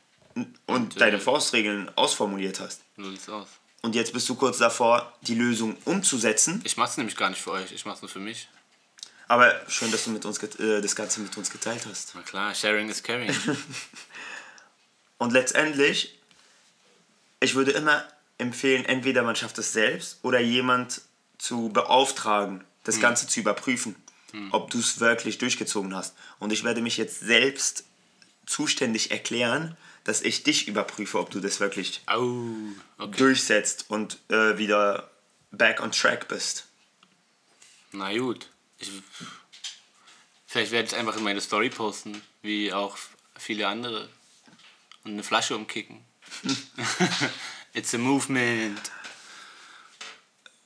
[0.66, 2.82] und, äh, deine Faustregeln ausformuliert hast.
[2.96, 3.48] So sieht's aus.
[3.82, 6.60] Und jetzt bist du kurz davor, die Lösung umzusetzen.
[6.64, 8.48] Ich mache es nämlich gar nicht für euch, ich mache es nur für mich.
[9.26, 12.12] Aber schön, dass du mit uns äh, das Ganze mit uns geteilt hast.
[12.14, 13.32] Na klar, sharing is caring.
[15.18, 16.18] Und letztendlich,
[17.38, 18.04] ich würde immer
[18.38, 21.02] empfehlen, entweder man schafft es selbst oder jemand
[21.38, 23.94] zu beauftragen, das Ganze zu überprüfen,
[24.50, 26.14] ob du es wirklich durchgezogen hast.
[26.38, 27.84] Und ich werde mich jetzt selbst
[28.46, 32.44] zuständig erklären, dass ich dich überprüfe, ob du das wirklich Au,
[32.98, 33.16] okay.
[33.18, 35.10] durchsetzt und äh, wieder
[35.50, 36.66] back on track bist.
[37.92, 38.48] Na gut.
[38.78, 38.90] Ich,
[40.46, 42.96] vielleicht werde ich einfach in meine Story posten, wie auch
[43.36, 44.08] viele andere.
[45.04, 46.04] Und eine Flasche umkicken.
[47.72, 48.80] It's a movement.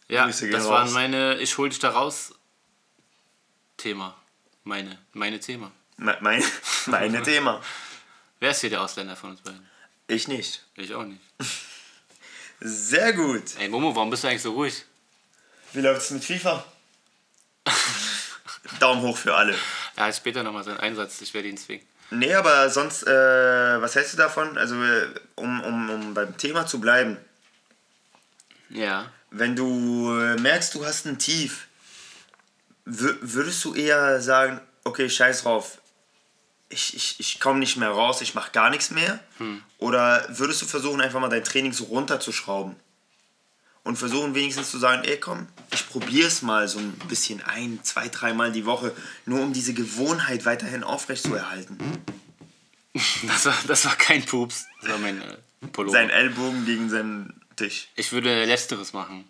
[0.08, 0.92] Ja, Grüße das waren raus.
[0.92, 2.34] meine Ich hol dich da raus
[3.76, 4.16] Thema.
[4.64, 5.70] Meine, meine Thema.
[5.96, 6.42] Me- Mein,
[6.86, 7.62] meine Thema.
[8.44, 9.66] Wer ist hier der Ausländer von uns beiden?
[10.06, 10.62] Ich nicht.
[10.74, 11.18] Ich auch nicht.
[12.60, 13.42] Sehr gut.
[13.58, 14.84] Ey Momo, warum bist du eigentlich so ruhig?
[15.72, 16.62] Wie läuft es mit FIFA?
[18.80, 19.54] Daumen hoch für alle.
[19.96, 21.86] Er hat später nochmal seinen Einsatz, ich werde ihn zwingen.
[22.10, 24.58] Nee, aber sonst, äh, was hältst du davon?
[24.58, 27.16] Also, äh, um, um, um beim Thema zu bleiben.
[28.68, 29.10] Ja.
[29.30, 31.66] Wenn du äh, merkst, du hast ein Tief,
[32.86, 35.78] wür- würdest du eher sagen, okay, scheiß drauf,
[36.68, 39.20] ich, ich, ich komme nicht mehr raus, ich mache gar nichts mehr?
[39.78, 42.76] Oder würdest du versuchen, einfach mal dein Training so runterzuschrauben?
[43.82, 47.80] Und versuchen wenigstens zu sagen, ey komm, ich probiere es mal so ein bisschen ein,
[47.82, 48.96] zwei, dreimal die Woche,
[49.26, 51.78] nur um diese Gewohnheit weiterhin aufrechtzuerhalten.
[53.26, 54.66] Das war, das war kein Pups.
[54.80, 55.36] Das war mein äh,
[55.72, 55.98] Pullover.
[55.98, 57.88] Sein Ellbogen gegen seinen Tisch.
[57.96, 59.24] Ich würde Letzteres machen.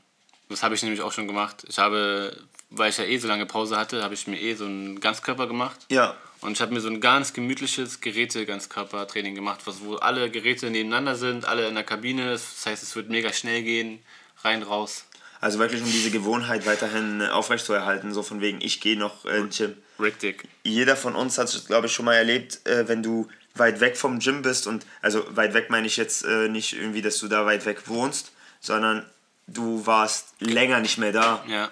[0.51, 1.65] Das habe ich nämlich auch schon gemacht.
[1.67, 2.37] Ich habe,
[2.69, 5.47] weil ich ja eh so lange Pause hatte, habe ich mir eh so einen Ganzkörper
[5.47, 5.81] gemacht.
[5.89, 6.15] Ja,
[6.45, 11.17] Und ich habe mir so ein ganz gemütliches Geräte-Ganzkörpertraining gemacht, was, wo alle Geräte nebeneinander
[11.17, 12.33] sind, alle in der Kabine.
[12.33, 14.01] Das heißt, es wird mega schnell gehen,
[14.43, 15.07] rein, raus.
[15.41, 19.43] also wirklich um diese Gewohnheit weiterhin äh, aufrechtzuerhalten, so von wegen, ich gehe noch äh,
[19.49, 19.75] Gym.
[19.99, 20.45] Richtig.
[20.65, 23.97] jeder von uns hat es, glaube ich, schon mal erlebt, äh, wenn du weit weg
[23.97, 27.29] vom Gym bist und, also weit weg meine ich jetzt äh, nicht irgendwie, dass du
[27.29, 29.07] da weit weg wohnst, sondern
[29.47, 31.43] du warst länger nicht mehr da.
[31.49, 31.71] Ja,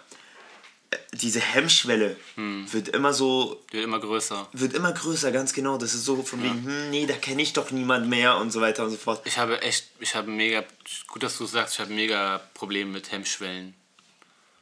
[1.12, 4.48] Diese Hemmschwelle wird immer so, wird immer größer.
[4.52, 5.76] wird immer größer, ganz genau.
[5.76, 8.60] Das ist so von wegen, hm, nee, da kenne ich doch niemand mehr und so
[8.60, 9.22] weiter und so fort.
[9.26, 10.64] Ich habe echt, ich habe mega,
[11.08, 13.74] gut, dass du es sagst, ich habe mega Probleme mit Hemmschwellen.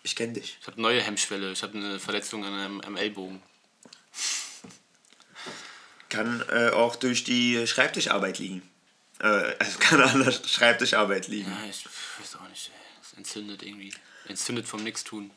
[0.03, 0.57] Ich kenne dich.
[0.61, 1.53] Ich habe neue Hemmschwelle.
[1.53, 3.43] Ich habe eine Verletzung an einem, am Ellbogen.
[6.09, 8.63] Kann äh, auch durch die Schreibtischarbeit liegen.
[9.21, 11.51] Äh, also kann an der Schreibtischarbeit liegen.
[11.51, 11.85] Ja, ich
[12.19, 12.71] weiß auch nicht.
[12.75, 12.81] ey.
[13.01, 13.93] Das entzündet irgendwie.
[14.27, 15.31] Entzündet vom Nix tun.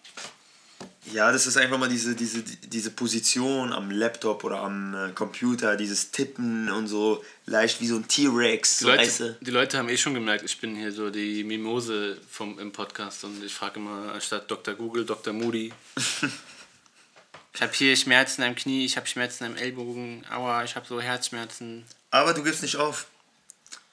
[1.11, 5.75] Ja, das ist einfach mal diese, diese, diese Position am Laptop oder am äh, Computer,
[5.75, 8.79] dieses Tippen und so leicht wie so ein T-Rex.
[8.79, 12.57] Die Leute, die Leute haben eh schon gemerkt, ich bin hier so die Mimose vom,
[12.57, 14.73] im Podcast und ich frage immer anstatt Dr.
[14.75, 15.33] Google, Dr.
[15.33, 15.73] Moody.
[17.53, 21.01] ich habe hier Schmerzen am Knie, ich habe Schmerzen am Ellbogen, aua, ich habe so
[21.01, 21.83] Herzschmerzen.
[22.11, 23.07] Aber du gibst nicht auf.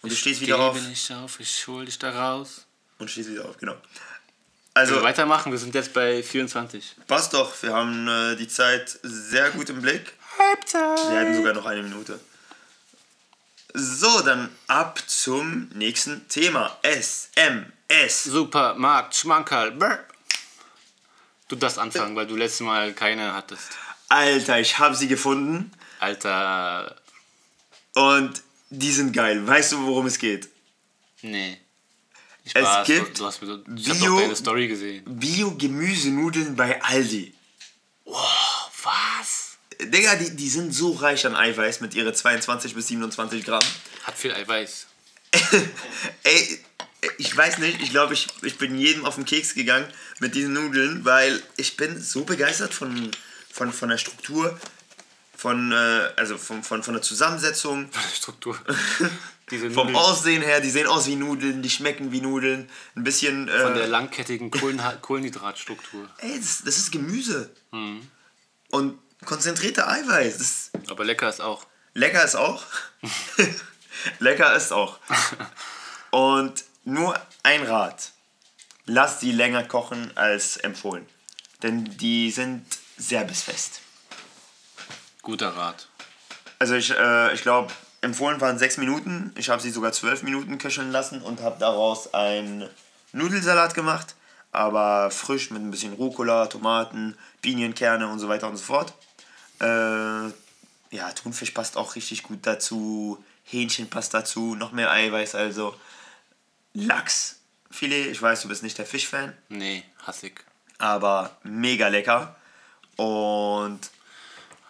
[0.02, 0.88] Und du stehst wieder Gebe auf.
[0.88, 2.64] nicht auf, ich hol dich da raus.
[2.98, 3.76] Und stehst wieder auf, genau.
[4.74, 6.96] Also Also, weitermachen, wir sind jetzt bei 24.
[7.06, 7.60] passt doch.
[7.62, 10.12] Wir haben äh, die Zeit sehr gut im Blick.
[10.38, 11.10] Halbzeit.
[11.10, 12.20] Wir hätten sogar noch eine Minute.
[13.74, 16.76] So, dann ab zum nächsten Thema.
[16.82, 18.24] SMS.
[18.24, 19.72] Supermarkt, Schmankerl.
[19.72, 19.98] Brr.
[21.48, 23.70] Du darfst anfangen, weil du letztes Mal keine hattest.
[24.08, 25.72] Alter, ich habe sie gefunden.
[25.98, 26.96] Alter,
[27.94, 29.44] Und die sind geil.
[29.46, 30.48] Weißt du, worum es geht?
[31.22, 31.58] nee.
[32.44, 35.04] Ich Es gibt du, du mir Bio- Story gesehen.
[35.06, 37.34] Bio-Gemüsenudeln bei Aldi.
[38.82, 39.58] Was?
[39.80, 43.62] Digga, die, die sind so reich an Eiweiß mit ihre 22 bis 27 Gramm.
[44.04, 44.86] Hat viel Eiweiß.
[46.24, 46.64] Ey,
[47.18, 49.86] ich weiß nicht, ich glaube, ich, ich bin jedem auf den Keks gegangen
[50.18, 53.10] mit diesen Nudeln, weil ich bin so begeistert von,
[53.50, 54.58] von, von der Struktur,
[55.36, 58.58] von, äh, also von, von, von der Zusammensetzung, Struktur.
[59.74, 63.48] Vom Aussehen her, die sehen aus wie Nudeln, die schmecken wie Nudeln, ein bisschen...
[63.48, 66.08] Äh, von der langkettigen Kohlenha- Kohlenhydratstruktur.
[66.18, 67.50] ey, das, das ist Gemüse.
[68.70, 71.66] Und konzentrierter Eiweiß, Aber lecker ist auch.
[71.94, 72.62] Lecker ist auch.
[74.20, 74.98] Lecker ist auch.
[76.10, 78.12] Und nur ein Rat.
[78.86, 81.06] Lass die länger kochen als empfohlen.
[81.62, 82.64] Denn die sind
[82.96, 83.80] sehr bissfest.
[85.22, 85.88] Guter Rat.
[86.58, 89.32] Also ich, äh, ich glaube, empfohlen waren sechs Minuten.
[89.36, 92.68] Ich habe sie sogar zwölf Minuten köcheln lassen und habe daraus einen
[93.12, 94.14] Nudelsalat gemacht.
[94.52, 98.94] Aber frisch mit ein bisschen Rucola, Tomaten, Pinienkerne und so weiter und so fort.
[99.60, 100.26] Äh,
[100.90, 103.22] ja, Thunfisch passt auch richtig gut dazu.
[103.44, 104.54] Hähnchen passt dazu.
[104.54, 105.74] Noch mehr Eiweiß also.
[106.72, 108.10] Lachsfilet.
[108.10, 109.36] Ich weiß, du bist nicht der Fischfan.
[109.48, 110.44] Nee, hassig.
[110.78, 112.34] Aber mega lecker.
[112.96, 113.80] Und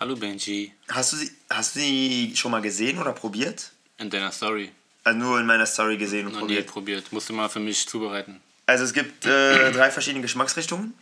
[0.00, 0.72] Hallo Benji.
[0.88, 3.70] hast du sie, hast du sie schon mal gesehen oder probiert?
[3.98, 4.72] In deiner Story.
[5.04, 6.66] Also nur in meiner Story gesehen und Noch nie probiert.
[6.68, 7.12] probiert.
[7.12, 8.40] Musst du mal für mich zubereiten.
[8.64, 10.94] Also es gibt äh, drei verschiedene Geschmacksrichtungen.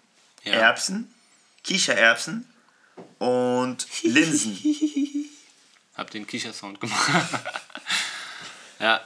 [0.42, 0.54] Ja.
[0.54, 1.14] Erbsen,
[1.62, 2.44] Kichererbsen
[3.18, 4.58] und Linsen.
[5.94, 7.10] Hab den Kicher-Sound gemacht.
[8.80, 9.00] ja.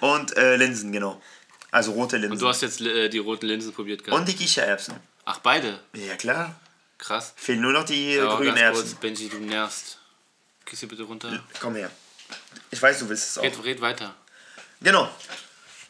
[0.00, 1.22] Und äh, Linsen, genau.
[1.70, 2.32] Also rote Linsen.
[2.32, 4.20] Und du hast jetzt äh, die roten Linsen probiert gehabt.
[4.20, 4.94] Und die Kichererbsen.
[5.24, 5.80] Ach, beide.
[5.94, 6.54] Ja klar.
[7.02, 7.32] Krass.
[7.34, 8.96] Fehlen nur noch die äh, Ja, grünen Erbsen.
[9.00, 9.98] Benji, du nervst.
[10.64, 11.42] Küsse bitte runter.
[11.60, 11.90] Komm her.
[12.70, 13.42] Ich weiß, du willst es auch.
[13.42, 14.14] Red, red weiter.
[14.80, 15.08] Genau.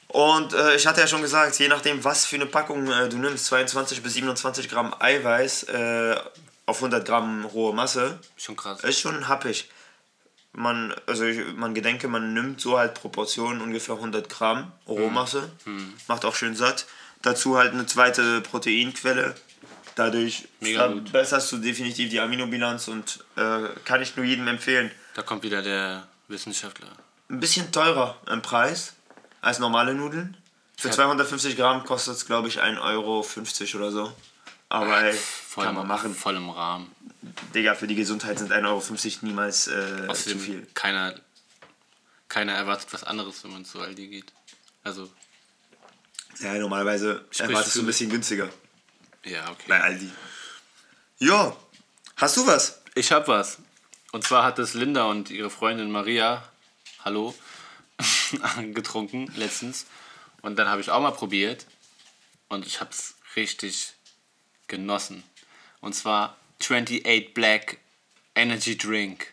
[0.08, 3.18] Und äh, ich hatte ja schon gesagt, je nachdem, was für eine Packung äh, du
[3.18, 6.16] nimmst, 22 bis 27 Gramm Eiweiß äh,
[6.64, 8.80] auf 100 Gramm rohe Masse, Schon krass.
[8.82, 9.70] ist schon happig.
[10.52, 15.50] Man, also ich, man gedenke, man nimmt so halt Proportionen ungefähr 100 Gramm Rohmasse,
[16.08, 16.86] macht auch schön satt.
[17.22, 19.34] Dazu halt eine zweite Proteinquelle.
[19.94, 21.08] Dadurch Mega gut.
[21.10, 24.90] verbesserst du definitiv die Aminobilanz und äh, kann ich nur jedem empfehlen.
[25.14, 26.88] Da kommt wieder der Wissenschaftler.
[27.28, 28.94] Ein bisschen teurer im Preis
[29.40, 30.36] als normale Nudeln.
[30.78, 30.94] Für Ja.
[30.94, 33.20] 250 Gramm kostet es, glaube ich, 1,50 Euro
[33.76, 34.12] oder so.
[34.68, 36.14] Aber ey, Voll, kann man machen.
[36.14, 36.90] Voll im Rahmen.
[37.54, 40.66] Digga, für die Gesundheit sind 1,50 Euro niemals äh, zu viel.
[40.72, 41.14] keiner,
[42.28, 44.32] keiner erwartet was anderes, wenn man zu Aldi geht.
[44.82, 45.10] Also,
[46.40, 48.48] Ja, normalerweise erwartest du ein bisschen günstiger
[49.24, 49.64] ja, okay.
[49.68, 50.10] bei Aldi.
[51.18, 51.56] Ja,
[52.16, 52.82] hast du was?
[52.94, 53.58] Ich hab was.
[54.12, 56.42] Und zwar hat es Linda und ihre Freundin Maria,
[57.04, 57.34] hallo,
[58.74, 59.86] getrunken letztens.
[60.42, 61.66] Und dann habe ich auch mal probiert.
[62.48, 63.94] Und ich hab's richtig
[64.66, 65.22] genossen.
[65.80, 67.78] Und zwar 28 Black
[68.34, 69.32] Energy Drink.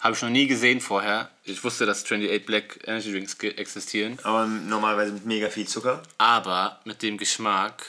[0.00, 1.30] Habe ich noch nie gesehen vorher.
[1.44, 4.18] Ich wusste, dass 28 Black Energy Drinks existieren.
[4.22, 6.02] Aber normalerweise mit mega viel Zucker.
[6.18, 7.86] Aber mit dem Geschmack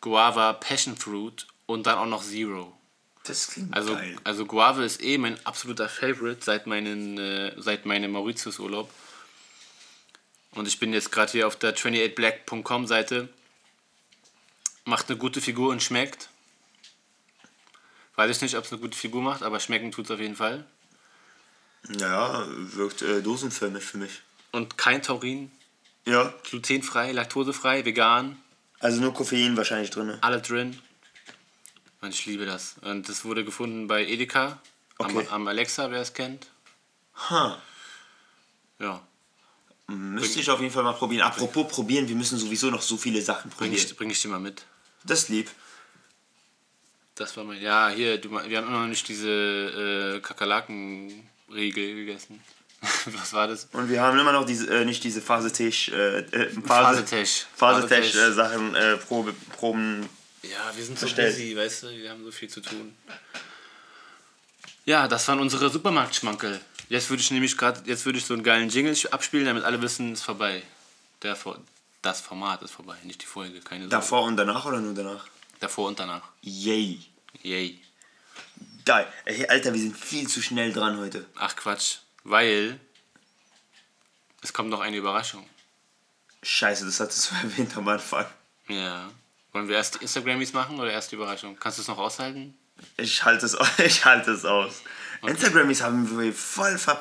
[0.00, 2.76] Guava, Passion Fruit und dann auch noch Zero.
[3.24, 4.16] Das klingt Also, geil.
[4.24, 8.90] also Guave ist eh mein absoluter Favorite seit, meinen, äh, seit meinem Mauritius-Urlaub.
[10.52, 13.28] Und ich bin jetzt gerade hier auf der 28black.com Seite.
[14.84, 16.30] Macht eine gute Figur und schmeckt.
[18.16, 20.34] Weiß ich nicht, ob es eine gute Figur macht, aber schmecken tut es auf jeden
[20.36, 20.64] Fall.
[21.98, 24.20] Ja, wirkt äh, dosenförmig für mich.
[24.52, 25.50] Und kein Taurin,
[26.06, 28.36] Ja, glutenfrei, laktosefrei, vegan,
[28.80, 30.18] also nur Koffein wahrscheinlich drin.
[30.20, 30.78] alle drin.
[32.00, 32.76] Und ich liebe das.
[32.82, 34.60] Und das wurde gefunden bei Edeka,
[34.98, 35.26] Okay.
[35.30, 36.48] am, am Alexa, wer es kennt.
[37.30, 37.60] Ha.
[38.78, 39.02] Ja,
[39.90, 41.22] Müsste ich auf jeden Fall mal probieren.
[41.22, 43.74] Apropos probieren, wir müssen sowieso noch so viele Sachen bring probieren.
[43.74, 44.64] ich, bring ich dir mal mit.
[45.04, 45.50] Das lieb.
[47.16, 47.60] Das war mein.
[47.60, 52.40] Ja, hier, du, wir haben immer noch nicht diese äh, Kakerlaken-Riegel gegessen.
[53.06, 53.68] Was war das?
[53.72, 57.46] Und wir haben immer noch diese, äh, nicht diese Phasetech, äh, äh, Phasetech.
[57.54, 58.14] Phasetech Phasetech.
[58.14, 60.08] äh, Sachen, äh, Probe, Proben.
[60.42, 61.34] Ja, wir sind so Bestellt.
[61.36, 62.94] busy, weißt du, wir haben so viel zu tun.
[64.86, 66.60] Ja, das waren unsere Supermarktschmankel.
[66.88, 69.80] Jetzt würde ich nämlich gerade, jetzt würde ich so einen geilen Jingle abspielen, damit alle
[69.82, 70.62] wissen, es ist vorbei.
[71.22, 71.36] Der,
[72.02, 73.90] das Format ist vorbei, nicht die Folge, keine Sorge.
[73.90, 75.26] Davor und danach oder nur danach?
[75.60, 76.22] Davor und danach.
[76.40, 76.98] Yay.
[77.42, 77.78] Yay.
[78.86, 79.06] Geil.
[79.48, 81.26] Alter, wir sind viel zu schnell dran heute.
[81.36, 82.78] Ach Quatsch, weil
[84.42, 85.48] es kommt noch eine Überraschung.
[86.42, 88.26] Scheiße, das hattest du erwähnt am Anfang.
[88.68, 89.10] Ja.
[89.52, 91.56] Wollen wir erst die Instagrammies machen oder erst die Überraschung?
[91.58, 92.56] Kannst du es noch aushalten?
[92.96, 94.82] Ich halte es, ich halte es aus.
[95.22, 97.00] Instagrammies haben wir voll ver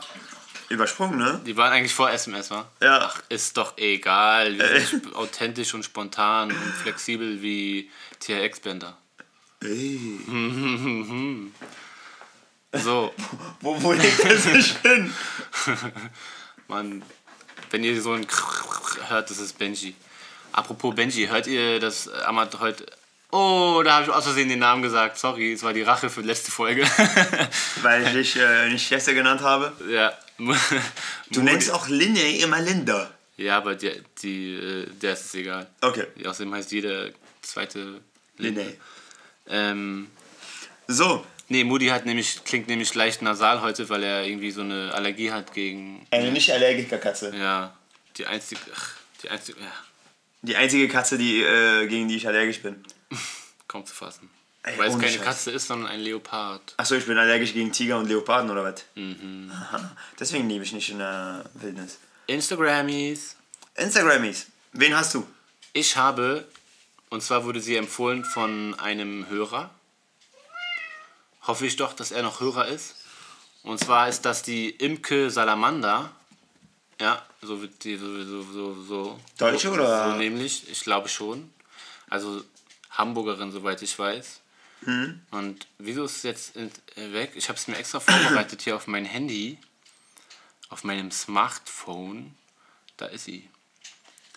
[0.68, 1.42] übersprungen, ne?
[1.46, 2.70] Die waren eigentlich vor SMS, wa?
[2.82, 3.00] Ja.
[3.12, 4.58] Ach, ist doch egal.
[4.58, 8.96] Wir sind authentisch und spontan und flexibel wie TRX-Bänder.
[9.62, 10.20] Ey.
[12.74, 13.14] So,
[13.62, 15.14] Wo, wo legt er sich hin?
[16.68, 17.02] man,
[17.72, 18.28] wenn ihr so ein
[19.08, 19.96] hört, das ist Benji.
[20.52, 22.86] Apropos Benji, hört ihr, dass Amat heute.
[23.32, 25.18] Oh, da habe ich aus Versehen den Namen gesagt.
[25.20, 26.84] Sorry, es war die Rache für die letzte Folge.
[27.84, 29.72] Weil ich dich äh, nicht Jesse genannt habe.
[29.88, 30.14] ja.
[31.30, 33.12] Du nennst auch Linne immer Linda.
[33.38, 33.92] Ja, aber die,
[34.24, 35.68] die, äh, der ist es egal.
[35.82, 36.08] Okay.
[36.26, 37.10] Außerdem heißt jeder
[37.42, 38.02] zweite
[38.38, 38.74] Linne.
[39.48, 40.08] Ähm,
[40.88, 44.94] So, nee, Moody hat nämlich, klingt nämlich leicht nasal heute, weil er irgendwie so eine
[44.94, 46.08] Allergie hat gegen.
[46.12, 47.36] eine nicht allergiker Katze.
[47.36, 47.76] Ja,
[48.18, 48.62] die einzige.
[48.74, 49.60] Ach, die einzige.
[49.60, 49.72] Ja,
[50.42, 52.84] Die einzige Katze, die, äh, gegen die ich allergisch bin.
[53.68, 54.30] kaum zu fassen.
[54.64, 55.22] Ey, weil es keine Scheiß.
[55.22, 56.74] Katze ist, sondern ein Leopard.
[56.78, 58.84] Achso, ich bin allergisch gegen Tiger und Leoparden oder was?
[58.96, 59.52] Mhm.
[60.20, 61.98] Deswegen liebe ich nicht in der Wildnis.
[62.28, 63.36] Instagrammies.
[63.76, 64.48] Instagrammies.
[64.74, 65.26] Wen hast du?
[65.72, 66.46] Ich habe,
[67.10, 69.70] und zwar wurde sie empfohlen von einem Hörer.
[71.42, 72.96] Hoffe ich doch, dass er noch Hörer ist.
[73.64, 76.12] Und zwar ist das die Imke Salamander.
[77.00, 79.20] Ja, so wird die so, so, so, so.
[79.38, 80.12] Deutsche oder?
[80.12, 81.52] So nämlich, ich glaube schon.
[82.10, 82.44] Also
[82.92, 84.42] Hamburgerin, soweit ich weiß.
[84.82, 85.22] Mhm.
[85.32, 86.54] Und wieso ist es jetzt
[86.96, 87.32] weg?
[87.36, 89.58] Ich habe es mir extra vorbereitet hier auf mein Handy.
[90.70, 92.36] Auf meinem Smartphone.
[92.98, 93.50] Da ist sie.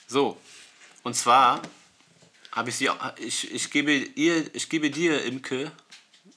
[0.06, 0.38] So,
[1.02, 1.62] und zwar
[2.52, 5.72] habe ich sie auch, ich, ich gebe ihr, ich gebe dir, Imke,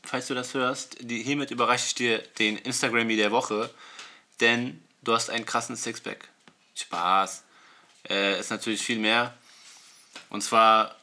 [0.04, 3.69] falls du das hörst, die, hiermit überreiche ich dir den Instagrammy der Woche,
[4.39, 6.30] denn du hast einen krassen Sixpack.
[6.76, 7.43] Spaß.
[8.10, 9.36] Äh, ist natürlich viel mehr.
[10.30, 10.95] Und zwar,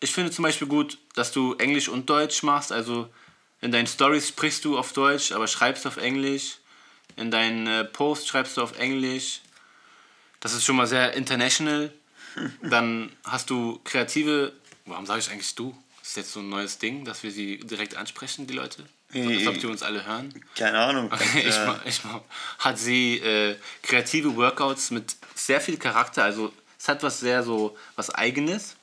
[0.00, 2.72] ich finde zum Beispiel gut, dass du Englisch und Deutsch machst.
[2.72, 3.12] Also
[3.60, 6.58] in deinen Stories sprichst du auf Deutsch, aber schreibst auf Englisch.
[7.16, 9.40] In deinen äh, Posts schreibst du auf Englisch.
[10.40, 11.92] Das ist schon mal sehr international.
[12.62, 14.52] Dann hast du kreative.
[14.86, 15.76] Warum sage ich eigentlich du?
[16.12, 18.84] Ist jetzt so ein neues Ding, dass wir sie direkt ansprechen, die Leute.
[19.14, 20.44] Als ob die uns alle hören.
[20.54, 21.10] Keine Ahnung.
[21.34, 22.20] ich äh, mal, ich mal,
[22.58, 26.22] hat sie äh, kreative Workouts mit sehr viel Charakter.
[26.22, 28.76] Also es hat was sehr so was Eigenes.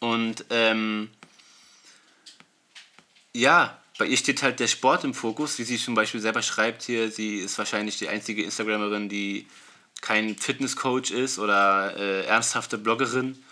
[0.00, 1.08] Und ähm,
[3.32, 6.82] ja, bei ihr steht halt der Sport im Fokus, wie sie zum Beispiel selber schreibt
[6.82, 7.10] hier.
[7.10, 9.46] Sie ist wahrscheinlich die einzige Instagramerin, die
[10.02, 13.42] kein Fitnesscoach ist oder äh, ernsthafte Bloggerin.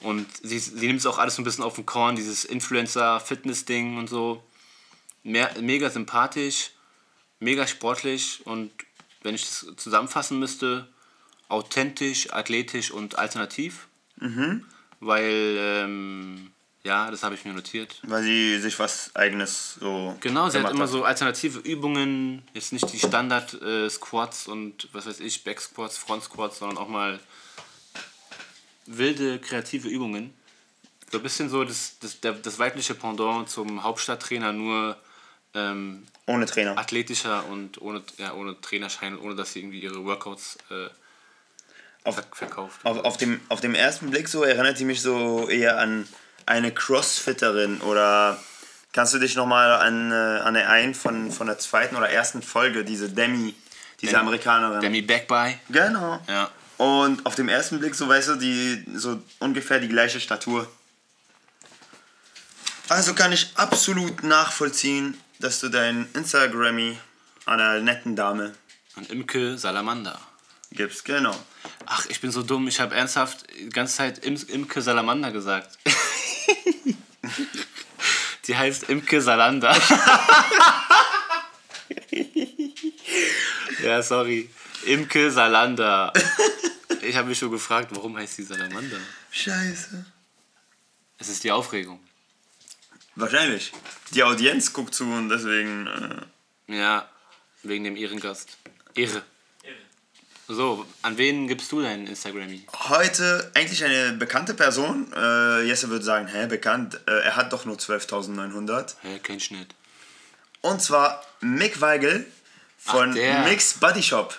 [0.00, 3.98] Und sie, sie nimmt es auch alles so ein bisschen auf den Korn, dieses Influencer-Fitness-Ding
[3.98, 4.42] und so.
[5.22, 6.70] Mehr, mega sympathisch,
[7.38, 8.70] mega sportlich und
[9.22, 10.88] wenn ich das zusammenfassen müsste,
[11.48, 13.88] authentisch, athletisch und alternativ.
[15.00, 18.00] Weil, ähm, ja, das habe ich mir notiert.
[18.04, 20.16] weil sie sich was eigenes so.
[20.20, 25.44] Genau, sie hat immer so alternative Übungen, jetzt nicht die Standard-Squats und was weiß ich,
[25.44, 27.20] Back-Squats, Front-Squats, sondern auch mal
[28.96, 30.34] wilde, kreative Übungen.
[31.10, 34.96] So ein bisschen so das, das, der, das weibliche Pendant zum Hauptstadttrainer, nur
[35.54, 36.78] ähm, Ohne Trainer.
[36.78, 40.88] athletischer und ohne, ja, ohne Trainerschein, ohne dass sie irgendwie ihre Workouts äh,
[42.04, 42.80] Auf, ver verkauft.
[42.84, 46.06] auf, auf, dem, auf dem ersten Blick so erinnert sie mich so eher an
[46.46, 48.38] eine Crossfitterin oder
[48.92, 52.42] kannst du dich nochmal an, äh, an der einen von, von der zweiten oder ersten
[52.42, 53.54] Folge, diese Demi,
[54.00, 54.80] diese Demi- Amerikanerin.
[54.80, 56.20] Demi Backby, Genau.
[56.28, 56.50] ja.
[56.80, 60.66] Und auf dem ersten Blick, so weißt du, die so ungefähr die gleiche Statur.
[62.88, 66.98] Also kann ich absolut nachvollziehen, dass du dein Instagrammy
[67.44, 68.54] einer netten Dame
[68.96, 70.18] Und Imke Salamander.
[70.72, 71.04] gibst.
[71.04, 71.38] Genau.
[71.84, 72.66] Ach, ich bin so dumm.
[72.66, 75.78] Ich habe ernsthaft die ganze Zeit Im Imke Salamander gesagt.
[78.46, 79.76] Die heißt Imke Salander.
[83.84, 84.48] ja, sorry.
[84.86, 86.10] Imke Salander.
[87.10, 88.98] Ich habe mich schon gefragt, warum heißt die Salamander?
[89.32, 90.04] Scheiße.
[91.18, 91.98] Es ist die Aufregung.
[93.16, 93.72] Wahrscheinlich.
[94.14, 95.88] Die Audienz guckt zu und deswegen.
[96.68, 97.08] Äh, Ja,
[97.64, 98.58] wegen dem Ehrengast.
[98.94, 99.22] Ehre.
[100.46, 102.64] So, an wen gibst du deinen Instagrammy?
[102.88, 105.12] heute eigentlich eine bekannte Person.
[105.12, 107.00] Äh, Jesse würde sagen, hä, bekannt.
[107.08, 108.94] Äh, er hat doch nur 12.900.
[109.02, 109.74] Hä, kein Schnitt.
[110.60, 112.24] Und zwar Mick Weigel
[112.78, 113.44] von Ach.
[113.48, 114.38] Mick's Body Shop.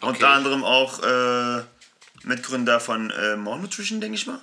[0.00, 0.08] Okay.
[0.08, 1.62] Unter anderem auch äh,
[2.24, 4.40] Mitgründer von äh, More Nutrition, denke ich mal.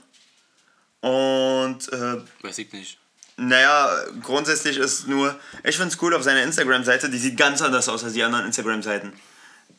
[1.02, 2.98] Und äh, Weiß ich nicht.
[3.38, 3.90] naja,
[4.24, 8.04] grundsätzlich ist nur, ich finde es cool auf seiner Instagram-Seite, die sieht ganz anders aus
[8.04, 9.14] als die anderen Instagram-Seiten.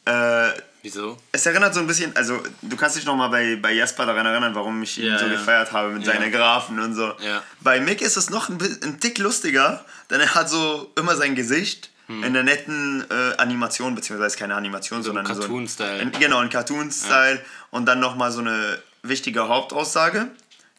[0.05, 0.51] Äh,
[0.83, 1.19] Wieso?
[1.33, 4.55] es erinnert so ein bisschen, also du kannst dich nochmal bei, bei Jasper daran erinnern,
[4.55, 5.33] warum ich ihn Ja, so ja.
[5.33, 6.13] gefeiert habe mit Ja.
[6.13, 7.13] seinen Graphen und so.
[7.61, 11.35] Bei Mick ist es noch ein, ein Tick lustiger, denn er hat so immer sein
[11.35, 12.25] Gesicht Hm.
[12.25, 15.99] in der netten äh, Animation, beziehungsweise keine Animation, So ein sondern Cartoon-Style.
[15.99, 17.41] So ein, genau, ein Cartoon-Style
[17.71, 20.31] und dann nochmal so eine wichtige Hauptaussage,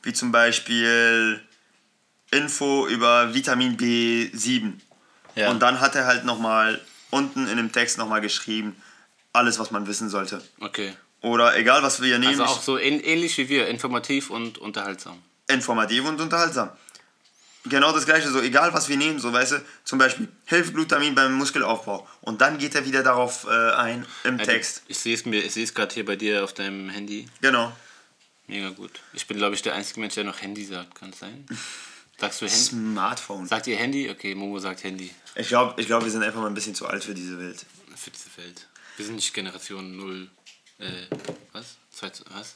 [0.04, 1.40] wie zum Beispiel
[2.32, 4.74] Info über Vitamin B7.
[5.36, 5.50] Ja.
[5.52, 6.80] Und dann hat er halt nochmal
[7.12, 8.76] unten in dem Text nochmal geschrieben,
[9.34, 10.42] alles, was man wissen sollte.
[10.60, 10.94] Okay.
[11.22, 14.58] Oder egal, was wir hier nehmen, Also auch so ähn- ähnlich wie wir, informativ und
[14.58, 15.18] unterhaltsam.
[15.48, 16.70] informativ und unterhaltsam.
[17.66, 21.14] Genau das gleiche, so egal was wir nehmen, so weißt du, zum Beispiel hilft Glutamin
[21.14, 22.08] beim Muskelaufbau.
[22.22, 24.84] Und dann geht er wieder darauf äh, ein im Ja, Text.
[24.88, 27.28] Ich sehe es mir, ich sehe es gerade hier bei dir auf deinem Handy.
[27.42, 27.74] Genau.
[28.48, 29.02] Mega gut.
[29.14, 30.96] Ich bin, glaube ich, der einzige Mensch, der noch Handy sagt.
[30.96, 31.46] Kann es sein?
[32.18, 32.60] Sagst du Handy?
[32.60, 33.46] Smartphone.
[33.46, 34.10] Sagt ihr Handy?
[34.10, 35.12] Okay, Momo sagt Handy.
[35.36, 37.66] Ich glaube, ich glaub, wir sind einfach mal ein bisschen zu alt für diese Welt.
[37.96, 38.68] Für diese Welt.
[38.98, 40.30] Wir sind nicht Generation 0.
[40.80, 40.86] Äh,
[41.52, 41.76] was?
[41.92, 42.56] Zwei, was?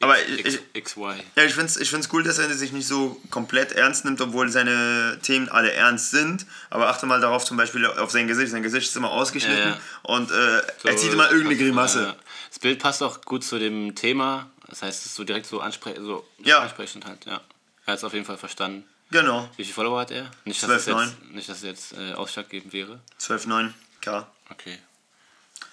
[0.00, 1.14] Aber X, ich, XY.
[1.36, 4.20] Ja, ich finde es ich find's cool, dass er sich nicht so komplett ernst nimmt,
[4.20, 6.44] obwohl seine Themen alle ernst sind.
[6.70, 8.50] Aber achte mal darauf, zum Beispiel auf sein Gesicht.
[8.52, 9.80] Sein Gesicht ist immer ausgeschnitten Ja, ja.
[10.02, 12.14] und äh, So, er zieht immer irgendeine Grimasse.
[12.50, 14.50] Das Bild passt auch gut zu dem Thema.
[14.68, 16.60] Das heißt, es ist so direkt so, anspre so Ja.
[16.60, 17.40] ansprechend halt, ja.
[17.86, 18.84] Er hat es auf jeden Fall verstanden.
[19.10, 20.30] Genau, Wie viele Follower hat er?
[20.44, 21.02] Nicht, dass es 12,9.
[21.04, 23.00] jetzt, nicht, dass es jetzt äh, ausschlaggebend wäre.
[23.20, 24.24] 12,9k.
[24.50, 24.78] Okay.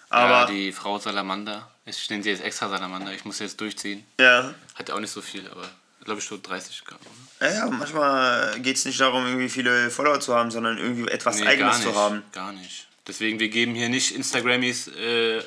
[0.10, 1.71] Aber, ja, die Frau Salamander.
[1.86, 3.12] Ich nenne sie jetzt extra Salamander.
[3.14, 4.04] Ich muss sie jetzt durchziehen.
[4.20, 5.70] ja, Hat auch nicht so viel, aber
[6.04, 7.00] glaube ich so 30 Gramm.
[7.42, 11.40] ja, ja, manchmal geht es nicht darum, irgendwie viele Follower zu haben, sondern irgendwie etwas
[11.40, 12.24] Nee, Eigenes nicht, zu haben.
[12.32, 12.88] Gar nicht.
[13.08, 15.42] Deswegen, wir geben hier nicht Instagrammies äh,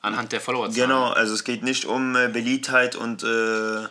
[0.00, 3.82] anhand der Follower Genau, also es geht nicht um äh, Beliebtheit und äh,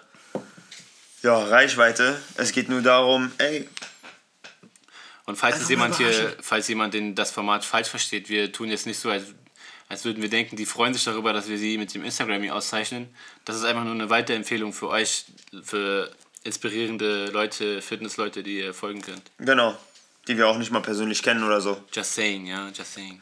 [1.23, 2.21] ja, Reichweite.
[2.35, 3.67] Es geht nur darum, ey,
[5.25, 8.99] Und falls jemand hier, falls jemand den, das Format falsch versteht, wir tun jetzt nicht
[8.99, 9.23] so, als,
[9.89, 13.07] als würden wir denken, die freuen sich darüber, dass wir sie mit dem Instagram auszeichnen.
[13.45, 15.25] Das ist einfach nur eine Weiterempfehlung für euch,
[15.63, 16.11] für
[16.43, 19.23] inspirierende Leute, Fitnessleute, die ihr folgen könnt.
[19.37, 19.77] genau,
[20.27, 21.81] die wir auch nicht mal persönlich kennen oder so.
[21.93, 23.21] Just saying, ja, just saying.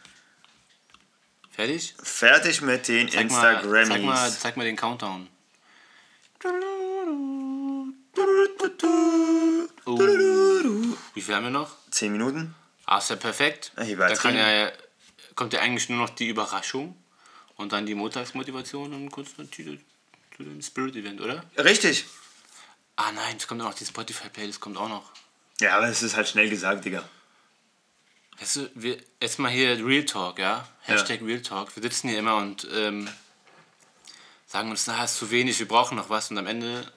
[1.52, 1.94] Fertig?
[2.02, 3.88] Fertig mit den Zeig mal, Instagrammies.
[3.90, 5.28] zeig, mal, zeig mal den Countdown.
[9.86, 10.00] Oh.
[11.14, 11.72] Wie viel haben wir noch?
[11.92, 12.56] 10 Minuten?
[12.86, 13.72] Ah, ist ja perfekt.
[13.82, 14.38] Hier Da kann übertrieben.
[14.38, 14.72] ja,
[15.36, 16.96] kommt ja eigentlich nur noch die Überraschung
[17.56, 19.78] und dann die Montagsmotivation und kurz dann zu
[20.36, 21.44] zu dem Spirit-Event, oder?
[21.58, 22.06] Richtig.
[22.98, 25.12] Ah nein, es kommt auch noch die Spotify-Playlist, kommt auch noch.
[25.62, 27.08] Ja, aber es ist halt schnell gesagt, Digga.
[28.40, 30.68] Weißt du, wir, jetzt mal hier Real Talk, ja?
[30.82, 31.74] Hashtag Real Talk.
[31.76, 33.08] Wir sitzen hier immer und ähm,
[34.46, 36.92] sagen uns, na, ist zu wenig, wir brauchen noch was und am Ende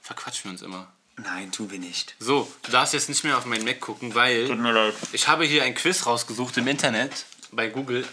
[0.00, 0.92] verquatschen wir uns immer.
[1.16, 2.14] Nein, tun wir nicht.
[2.18, 4.94] So, du darfst jetzt nicht mehr auf meinen Mac gucken, weil Tut mir leid.
[5.12, 8.04] ich habe hier ein Quiz rausgesucht im Internet, bei Google.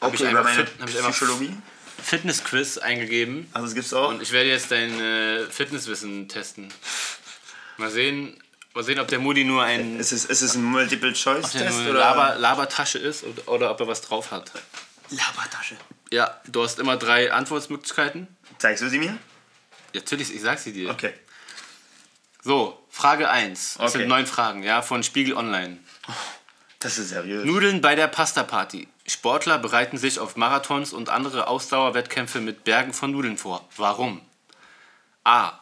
[0.00, 1.56] Habe ich Okay, einfach, meine Fit, hab ich einfach Psychologie.
[2.02, 4.08] Fitness-Quiz eingegeben Also es gibt's auch.
[4.08, 6.72] und ich werde jetzt dein äh, Fitnesswissen testen.
[7.76, 8.42] Mal sehen,
[8.74, 11.92] mal sehen, ob der Moody nur ein ist es, ist es ein Multiple-Choice-Test oder?
[11.98, 14.50] Laber, Labertasche ist oder, oder ob er was drauf hat.
[15.10, 15.76] Labertasche.
[16.10, 18.26] Ja, du hast immer drei Antwortmöglichkeiten.
[18.58, 19.18] Zeigst du sie mir?
[19.92, 20.88] Ja, Natürlich, ich sag sie dir.
[20.90, 21.12] Okay.
[22.42, 23.74] So, Frage 1.
[23.74, 23.98] Das Okay.
[23.98, 25.78] sind neun Fragen, ja, von Spiegel Online.
[26.80, 27.44] Das ist seriös.
[27.44, 28.88] Nudeln bei der Pasta-Party.
[29.06, 33.68] Sportler bereiten sich auf Marathons und andere Ausdauerwettkämpfe mit Bergen von Nudeln vor.
[33.76, 34.20] Warum?
[35.24, 35.52] A.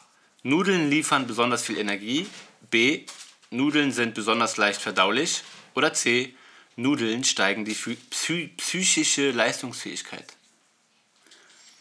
[0.42, 2.26] Nudeln liefern besonders viel Energie.
[2.70, 3.04] B.
[3.50, 5.42] Nudeln sind besonders leicht verdaulich.
[5.74, 6.34] Oder C.
[6.76, 10.36] Nudeln steigen die psy psy- psychische Leistungsfähigkeit.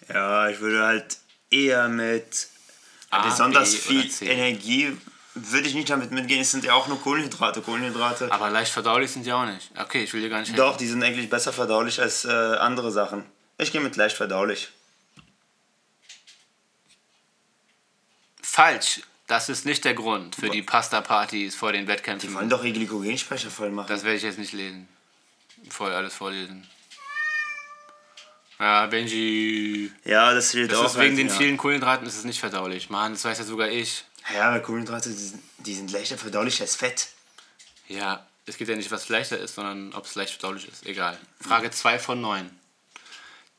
[0.10, 1.18] Ja, ich würde halt
[1.52, 2.48] eher mit
[3.12, 4.28] A, besonders B viel.
[4.30, 4.98] Energie
[5.52, 6.42] würde ich nicht damit mitgehen.
[6.42, 7.62] Es sind ja auch nur Kohlenhydrate.
[7.62, 8.32] Kohlenhydrate.
[8.32, 9.72] Aber leicht verdaulich sind die auch nicht.
[9.78, 10.60] Okay, ich will dir gar nicht helfen.
[10.66, 13.26] Doch, die sind eigentlich besser verdaulich als äh, andere Sachen.
[13.58, 14.70] Ich gehe mit leicht verdaulich.
[18.42, 19.02] Falsch.
[19.28, 22.30] Das ist nicht der Grund für die Pasta-Partys vor den Wettkämpfen.
[22.30, 23.88] Die wollen doch ihr Glykogenspeicher voll machen.
[23.90, 24.88] Das werde ich jetzt nicht lesen.
[25.70, 26.66] Voll alles vorlesen.
[28.58, 29.92] Ja, Benji.
[30.06, 30.86] ja, das steht Das auch.
[30.86, 31.34] ist wegen halt, den ja.
[31.34, 32.90] vielen Kohlenhydraten ist es nicht verdaulich.
[32.90, 34.06] Mann, das weiß ja sogar ich.
[34.34, 37.08] Ja, aber Kohlenhydrate, die sind, die sind leichter verdaulich als Fett.
[37.88, 40.86] Ja, es geht ja nicht, was leichter ist, sondern ob es leicht verdaulich ist.
[40.86, 41.18] Egal.
[41.40, 42.50] Frage 2 von 9.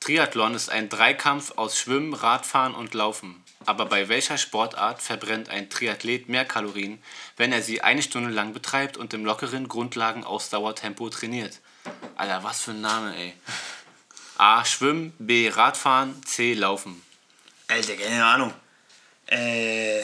[0.01, 3.43] Triathlon ist ein Dreikampf aus Schwimmen, Radfahren und Laufen.
[3.67, 7.03] Aber bei welcher Sportart verbrennt ein Triathlet mehr Kalorien,
[7.37, 11.59] wenn er sie eine Stunde lang betreibt und im lockeren Grundlagen-Ausdauertempo trainiert?
[12.17, 13.35] Alter, was für ein Name, ey.
[14.37, 14.65] A.
[14.65, 15.49] Schwimmen, B.
[15.49, 16.55] Radfahren, C.
[16.55, 17.03] Laufen.
[17.67, 18.55] Alter, keine Ahnung.
[19.27, 20.03] Äh,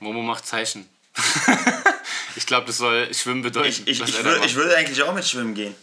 [0.00, 0.88] Momo macht Zeichen.
[2.36, 3.68] ich glaube, das soll Schwimmen bedeuten.
[3.68, 5.74] ich, ich, ich, würde, ich würde eigentlich auch mit Schwimmen gehen.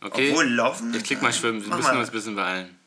[0.00, 0.30] okay.
[0.30, 0.94] Obwohl Laufen.
[0.94, 1.98] Ich klick mal Schwimmen, wir müssen mal.
[1.98, 2.78] uns ein bisschen beeilen.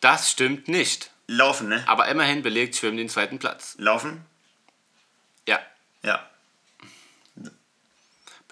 [0.00, 1.10] Das stimmt nicht.
[1.28, 1.84] Laufen, ne?
[1.86, 3.76] Aber immerhin belegt Schwimmen den zweiten Platz.
[3.78, 4.24] Laufen?
[5.46, 5.60] Ja.
[6.02, 6.28] Ja.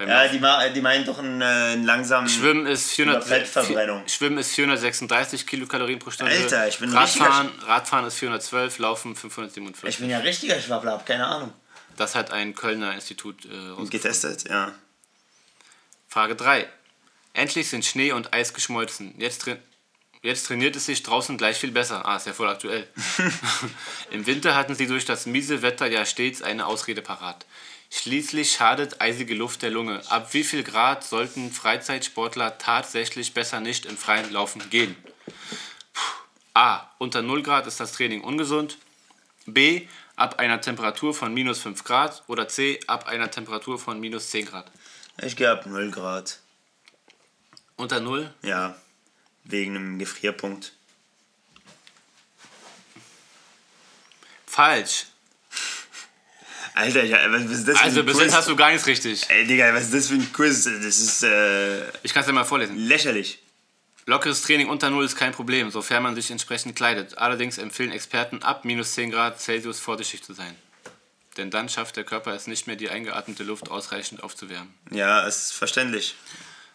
[0.09, 2.29] Ja, die, die meinen doch einen, äh, einen langsamen.
[2.29, 4.09] Schwimmen ist, 400, Über Fettverbrennung.
[4.09, 6.33] Schwimmen ist 436 Kilokalorien pro Stunde.
[6.33, 9.89] Alter, ich bin Radfahren, Radfahren ist 412, Laufen 547.
[9.89, 11.53] Ich bin ja richtiger Schwabbler, hab keine Ahnung.
[11.97, 13.87] Das hat ein Kölner Institut äh.
[13.87, 14.73] Getestet, ja.
[16.09, 16.67] Frage 3.
[17.35, 19.15] Endlich sind Schnee und Eis geschmolzen.
[19.19, 19.57] Jetzt, tra
[20.23, 22.07] jetzt trainiert es sich draußen gleich viel besser.
[22.07, 22.89] Ah, ist ja voll aktuell.
[24.11, 27.45] Im Winter hatten sie durch das miese Wetter ja stets eine Ausrede parat.
[27.93, 30.01] Schließlich schadet eisige Luft der Lunge.
[30.11, 34.97] Ab wie viel Grad sollten Freizeitsportler tatsächlich besser nicht im Freien laufen gehen?
[36.55, 36.89] A.
[36.99, 38.79] Unter 0 Grad ist das Training ungesund.
[39.47, 39.89] B.
[40.15, 42.23] Ab einer Temperatur von minus 5 Grad.
[42.29, 42.79] Oder C.
[42.87, 44.71] Ab einer Temperatur von minus 10 Grad.
[45.21, 46.39] Ich gehe ab 0 Grad.
[47.77, 48.33] Unter 0?
[48.43, 48.77] Ja.
[49.45, 50.75] Wegen einem Gefrierpunkt.
[54.47, 55.07] Falsch.
[56.81, 59.29] Alter, ja, was ist das für Also bis jetzt hast du gar nichts richtig.
[59.29, 60.65] Ey, Digga, was ist das für ein Quiz?
[60.65, 62.77] Das ist äh, Ich kann es dir mal vorlesen.
[62.79, 63.39] lächerlich.
[64.07, 67.19] Lockeres Training unter Null ist kein Problem, sofern man sich entsprechend kleidet.
[67.19, 70.55] Allerdings empfehlen Experten ab minus 10 Grad Celsius vorsichtig zu sein.
[71.37, 74.73] Denn dann schafft der Körper es nicht mehr, die eingeatmete Luft ausreichend aufzuwärmen.
[74.91, 76.17] Ja, ist verständlich.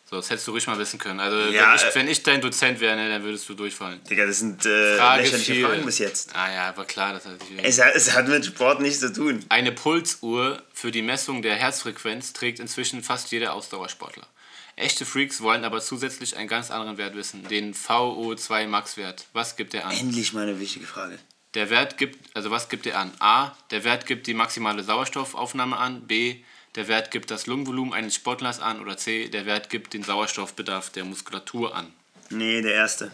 [0.07, 1.19] So, das hättest du ruhig mal wissen können.
[1.19, 4.03] Also, Ja, wenn, ich, äh, wenn ich dein Dozent wäre, ne, dann würdest du durchfallen.
[4.03, 5.67] Digga, das sind äh, Frage lächerliche 4.
[5.67, 6.35] Fragen bis jetzt.
[6.35, 9.11] Ah ja, war klar, dass er sich Es hat, es hat mit Sport nichts zu
[9.11, 9.43] tun.
[9.49, 14.27] Eine Pulsuhr für die Messung der Herzfrequenz trägt inzwischen fast jeder Ausdauersportler.
[14.75, 19.25] Echte Freaks wollen aber zusätzlich einen ganz anderen Wert wissen, den VO2 Max-Wert.
[19.33, 19.97] Was gibt er an?
[19.97, 21.17] Endlich mal eine wichtige Frage.
[21.55, 23.11] Der Wert gibt, also was gibt er an?
[23.19, 26.05] A, der Wert gibt die maximale Sauerstoffaufnahme an.
[26.05, 26.43] B,
[26.75, 28.81] der Wert gibt das Lungenvolumen eines Sportlers an.
[28.81, 31.91] Oder C, der Wert gibt den Sauerstoffbedarf der Muskulatur an.
[32.29, 33.11] Nee, der erste.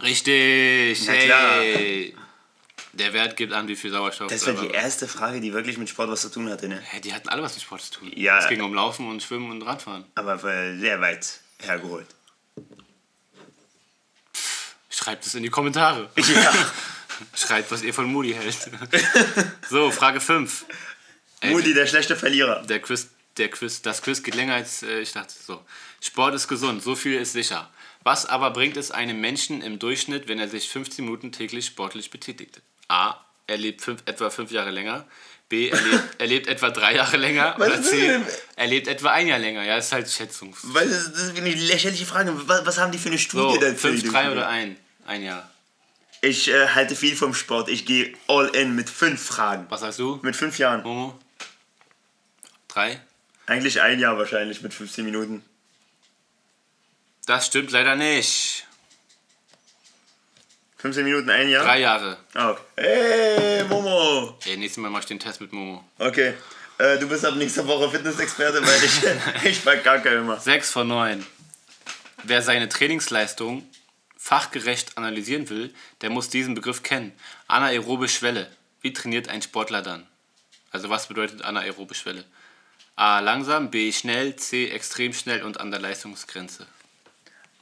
[0.00, 1.06] Richtig!
[1.06, 1.60] Na klar.
[1.60, 2.14] Hey.
[2.92, 4.28] Der Wert gibt an, wie viel Sauerstoff.
[4.28, 6.80] Das war die erste Frage, die wirklich mit Sport was zu tun hatte, ne?
[6.80, 8.12] Hä, die hatten alle was mit Sport zu tun.
[8.14, 8.38] Ja.
[8.38, 10.04] Es ging um Laufen und Schwimmen und Radfahren.
[10.16, 12.06] Aber sehr weit hergeholt.
[14.90, 16.10] Schreibt es in die Kommentare.
[16.16, 16.52] Ja.
[17.34, 18.56] Schreibt, was ihr von Moody hält.
[19.70, 20.64] so, Frage 5.
[21.44, 22.62] Moody, der schlechte Verlierer.
[22.66, 25.34] Der Quiz, der Quiz, das Quiz geht länger als äh, ich dachte.
[25.46, 25.64] So.
[26.00, 27.70] Sport ist gesund, so viel ist sicher.
[28.04, 32.10] Was aber bringt es einem Menschen im Durchschnitt, wenn er sich 15 Minuten täglich sportlich
[32.10, 32.60] betätigt?
[32.88, 33.14] A.
[33.46, 35.06] Er lebt fünf, etwa fünf Jahre länger.
[35.48, 35.68] B.
[35.68, 37.54] Er lebt, er lebt etwa drei Jahre länger.
[37.56, 38.06] Was Oder C.
[38.06, 38.26] denn?
[38.56, 39.64] Er lebt etwa ein Jahr länger.
[39.64, 40.54] Ja, ist halt Schätzung.
[40.62, 42.32] Weil das, ist eine lächerliche Frage.
[42.46, 43.88] Was, was haben die für eine Studie So, dazu?
[43.88, 44.76] 5, 3 oder ein?
[45.06, 45.50] Ein Jahr.
[46.20, 47.68] Ich äh, halte viel vom Sport.
[47.68, 49.66] Ich gehe all in mit fünf Fragen.
[49.68, 50.18] Was sagst du?
[50.22, 50.82] Mit fünf Jahren.
[50.82, 51.18] Momo?
[52.66, 53.00] Drei?
[53.46, 55.42] Eigentlich ein Jahr wahrscheinlich mit 15 Minuten.
[57.26, 58.66] Das stimmt leider nicht.
[60.78, 61.64] 15 Minuten, ein Jahr?
[61.64, 62.18] Drei Jahre.
[62.34, 62.62] Ah, okay.
[62.76, 64.38] Hey, Momo.
[64.44, 65.82] Ey, nächstes Mal mach ich den Test mit Momo.
[65.98, 66.34] Okay.
[66.78, 70.38] Äh, du bist ab nächster Woche Fitnessexperte, weil ich, ich verkacke immer.
[70.38, 71.26] 6 von 9.
[72.24, 73.66] Wer seine Trainingsleistung
[74.18, 77.12] fachgerecht analysieren will, der muss diesen Begriff kennen.
[77.46, 78.50] Anaerobe Schwelle.
[78.82, 80.06] Wie trainiert ein Sportler dann?
[80.70, 82.24] Also was bedeutet anaerobe Schwelle?
[82.96, 83.20] A.
[83.20, 83.92] Langsam, B.
[83.92, 84.68] Schnell, C.
[84.70, 86.66] Extrem schnell und an der Leistungsgrenze.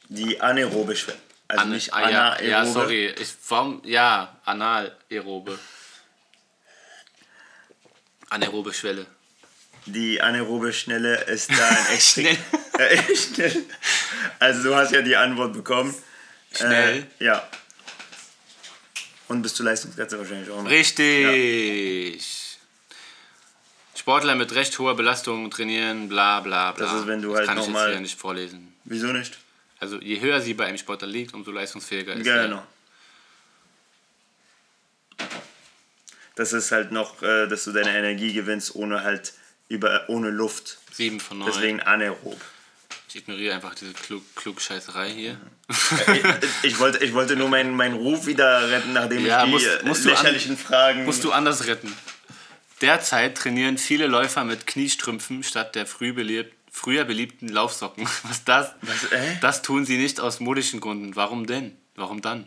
[0.09, 1.19] Die anaerobe Schwelle.
[1.49, 2.49] Also An- nicht ah, ja, anaerobe.
[2.49, 3.07] ja, sorry.
[3.21, 3.83] Ich, warum?
[3.85, 5.59] Ja, analaerobe.
[8.31, 9.07] Anaerobe Schwelle.
[9.85, 12.27] Die anaerobe Schnelle ist da ein extrem...
[12.27, 12.39] Schnell.
[12.79, 13.65] Äh, schnell.
[14.39, 15.95] Also du hast ja die Antwort bekommen.
[16.53, 17.07] Schnell.
[17.19, 17.49] Äh, ja.
[19.29, 20.71] Und bis zur Leistungsgrenze wahrscheinlich auch noch.
[20.71, 22.23] Richtig.
[23.95, 26.87] Sportler mit recht hoher Belastung trainieren, bla bla bla.
[26.87, 28.73] Das ist, wenn du das halt kann ich noch jetzt nicht vorlesen.
[28.85, 29.37] Wieso nicht?
[29.81, 32.45] Also je höher sie bei einem Sportler liegt, umso leistungsfähiger ist er.
[32.45, 32.63] Genau.
[36.37, 39.33] Das ist halt noch, äh, dass du deine Energie gewinnst ohne halt
[39.69, 40.79] über ohne Luft.
[40.93, 41.51] 7 von 9.
[41.53, 42.41] Deswegen anaerob.
[43.09, 45.41] Ich ignoriere einfach diese Klug Klugscheißerei hier.
[45.69, 46.25] ich,
[46.73, 49.67] ich, wollte, ich wollte nur meinen, meinen Ruf wieder retten, nachdem Ja, ich die musst-
[49.67, 51.05] äh, musst du an- lächerlichen Fragen...
[51.05, 51.93] Musst du anders retten.
[52.81, 58.07] Derzeit trainieren viele Läufer mit Kniestrümpfen statt der früh belieb früher beliebten Laufsocken.
[58.25, 58.73] Was das?
[58.83, 59.37] Was, äh?
[59.41, 61.17] Das tun sie nicht aus modischen Gründen.
[61.17, 61.75] Warum denn?
[61.95, 62.47] Warum dann?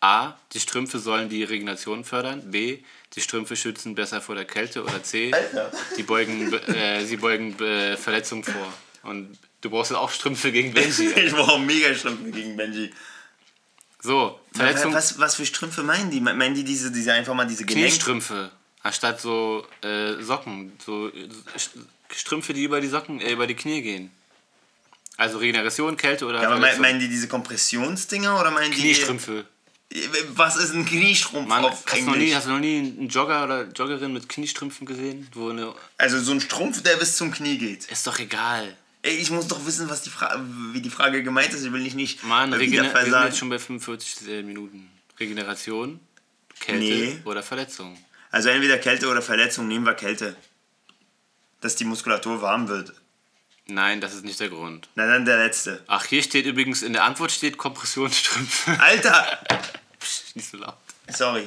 [0.00, 0.34] A.
[0.52, 2.50] Die Strümpfe sollen die Regeneration fördern.
[2.50, 2.78] B.
[3.14, 4.82] Die Strümpfe schützen besser vor der Kälte.
[4.82, 5.30] Oder C.
[5.32, 5.70] Alter.
[5.98, 8.72] Die beugen, äh, sie beugen äh, Verletzungen vor.
[9.02, 11.06] Und du brauchst ja auch Strümpfe gegen Benji.
[11.16, 12.92] ich brauche mega Strümpfe gegen Benji.
[14.00, 16.20] So, Verletzung, Was, was für Strümpfe meinen die?
[16.20, 17.86] Meinen die diese, diese einfach mal diese Gelenk...
[17.86, 18.50] Kniestrümpfe.
[18.82, 20.72] Anstatt so äh, Socken.
[20.84, 21.28] So äh,
[22.14, 24.10] Strümpfe, die über die Socken, äh, über die Knie gehen.
[25.16, 26.82] Also Regeneration, Kälte oder Ja, aber Verletzung.
[26.82, 28.80] meinen die diese Kompressionsdinger oder meinen die...
[28.80, 29.46] Kniestrümpfe.
[30.30, 33.08] Was ist ein Kniestrumpf Mann, auf hast du, noch nie, hast du noch nie einen
[33.08, 35.28] Jogger oder Joggerin mit Kniestrümpfen gesehen?
[35.32, 37.84] Wo eine, Also so ein Strumpf, der bis zum Knie geht.
[37.86, 38.76] ist doch egal.
[39.04, 40.42] Ey, ich muss doch wissen, was die Fra
[40.72, 41.62] wie die Frage gemeint ist.
[41.62, 44.90] Ich will nicht nicht Mann, äh, Regener wir sind jetzt schon bei 45 äh, Minuten.
[45.20, 46.00] Regeneration,
[46.58, 47.18] Kälte Nee.
[47.26, 47.98] oder Verletzung.
[48.30, 50.34] Also entweder Kälte oder Verletzung, nehmen wir Kälte.
[51.60, 52.94] Dass die Muskulatur warm wird.
[53.66, 54.88] Nein, das ist nicht der Grund.
[54.94, 55.82] Na dann der letzte.
[55.86, 58.70] Ach, hier steht übrigens, in der Antwort steht Kompressionsstrümpfe.
[58.80, 59.38] Alter!
[60.00, 60.76] Psst, nicht so laut.
[61.08, 61.46] Sorry.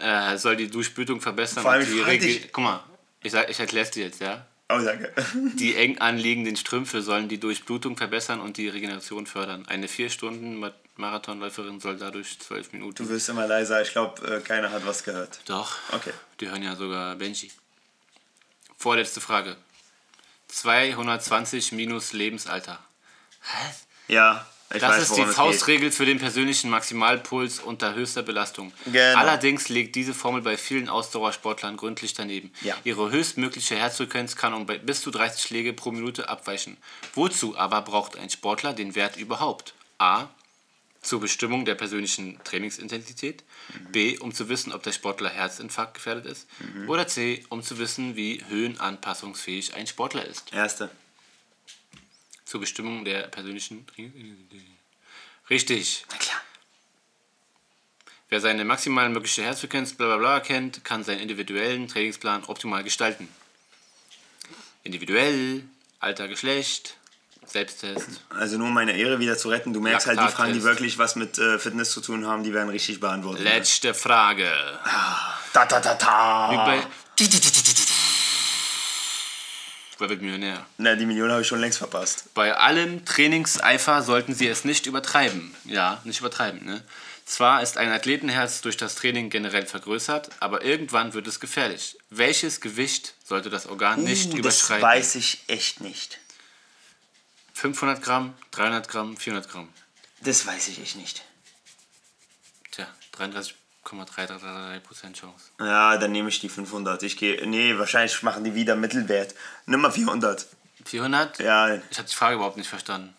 [0.00, 1.62] Äh, soll die Durchblutung verbessern.
[1.62, 2.84] Vor allem, und die dich- Guck mal,
[3.22, 4.46] ich, sag- ich erkläre es dir jetzt, ja?
[4.70, 5.12] Oh, danke.
[5.54, 9.66] Die eng anliegenden Strümpfe sollen die Durchblutung verbessern und die Regeneration fördern.
[9.66, 13.04] Eine 4 Stunden Ma- Marathonläuferin soll dadurch 12 Minuten.
[13.04, 13.80] Du wirst immer leiser.
[13.80, 15.40] Ich glaube, keiner hat was gehört.
[15.46, 15.76] Doch.
[15.92, 16.12] Okay.
[16.40, 17.50] Die hören ja sogar Benji.
[18.76, 19.56] Vorletzte Frage.
[20.48, 22.78] 220 minus Lebensalter.
[24.08, 28.72] Ja, ich Das weiß, ist die Faustregel für den persönlichen Maximalpuls unter höchster Belastung.
[28.84, 29.18] Genau.
[29.18, 32.52] Allerdings liegt diese Formel bei vielen Ausdauersportlern gründlich daneben.
[32.60, 32.76] Ja.
[32.84, 36.76] Ihre höchstmögliche Herzfrequenz kann um bis zu 30 Schläge pro Minute abweichen.
[37.14, 39.74] Wozu aber braucht ein Sportler den Wert überhaupt?
[39.98, 40.26] A.
[41.00, 43.44] Zur Bestimmung der persönlichen Trainingsintensität.
[43.90, 44.18] B.
[44.18, 46.46] Um zu wissen, ob der Sportler Herzinfarkt gefährdet ist.
[46.88, 47.44] Oder C.
[47.48, 50.52] Um zu wissen, wie höhenanpassungsfähig ein Sportler ist.
[50.52, 50.90] Erste.
[52.48, 53.84] Zur Bestimmung der persönlichen.
[55.50, 56.06] Richtig.
[56.10, 56.40] Na klar.
[58.30, 63.28] Wer seine maximal mögliche Herzfrequenz bla bla bla kennt, kann seinen individuellen Trainingsplan optimal gestalten.
[64.82, 65.64] Individuell,
[66.00, 66.96] Alter, Geschlecht,
[67.44, 68.22] Selbsttest.
[68.30, 69.74] Also nur um meine Ehre wieder zu retten.
[69.74, 70.28] Du merkst halt, die.
[70.28, 73.44] Fragen, die wirklich was mit äh, Fitness zu tun haben, die werden richtig beantwortet.
[73.44, 74.50] Letzte Frage.
[75.52, 76.50] Da, da, da, da.
[76.50, 76.86] Wie bei.
[79.98, 80.64] Wer wird Millionär?
[80.76, 82.32] Na, die Million habe ich schon längst verpasst.
[82.34, 85.54] Bei allem Trainingseifer sollten Sie es nicht übertreiben.
[85.64, 86.64] Ja, nicht übertreiben.
[86.64, 86.82] Ne?
[87.24, 91.98] Zwar ist ein Athletenherz durch das Training generell vergrößert, aber irgendwann wird es gefährlich.
[92.10, 94.82] Welches Gewicht sollte das Organ nicht Uh, das überschreiten?
[94.82, 96.20] weiß ich echt nicht.
[97.54, 99.68] 500 Gramm, 300 Gramm, 400 Gramm.
[100.20, 101.24] Das weiß ich echt nicht.
[102.70, 102.86] Tja,
[103.88, 105.50] 33,333% Chance.
[105.60, 107.02] Ja, dann nehme ich die 500.
[107.02, 107.46] Ich gehe.
[107.46, 109.34] Nee, wahrscheinlich machen die wieder Mittelwert.
[109.66, 110.46] Nimm mal 400.
[110.84, 111.38] 400?
[111.38, 111.74] Ja.
[111.90, 113.14] Ich habe die Frage überhaupt nicht verstanden.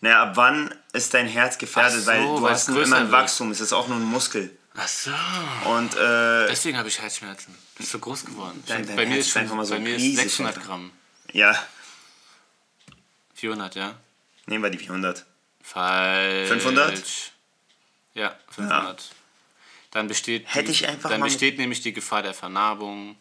[0.00, 2.00] Naja, ab wann ist dein Herz gefährdet?
[2.02, 3.12] So, weil du weil hast größer immer ein.
[3.12, 3.50] Wachstum.
[3.50, 4.56] Es ist auch nur ein Muskel.
[4.76, 5.10] Ach so.
[5.64, 7.54] Und äh, Deswegen habe ich Herzschmerzen.
[7.78, 8.62] Ist so groß geworden.
[8.66, 10.68] Dein- dein bei mir ist, schon, einfach mal so bei mir ist riesig 600 einfach.
[10.68, 10.92] Gramm.
[11.32, 11.54] ja,
[13.34, 13.94] 400, ja?
[14.46, 15.24] nehmen wir die 400.
[15.62, 16.48] Falsch.
[16.48, 17.02] 500?
[18.14, 19.10] Ja, 500.
[19.98, 23.16] Dann besteht, Hätte ich einfach dann besteht nämlich die Gefahr der Vernarbung,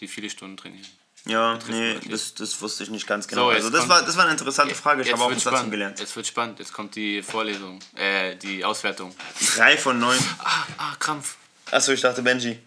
[0.00, 0.86] die viele Stunden trainieren.
[1.24, 3.52] Ja, nee, das, das wusste ich nicht ganz genau.
[3.52, 5.00] jetzt also das kommt- war, das war eine interessante Frage.
[5.00, 5.98] Ich habe auch was dazu gelernt.
[5.98, 6.58] Jetzt wird spannend.
[6.58, 9.14] Jetzt kommt die Vorlesung, äh, die Auswertung.
[9.56, 10.18] Drei von neun.
[10.40, 11.36] Ah, ah, Krampf.
[11.70, 12.58] Achso, ich dachte Benji.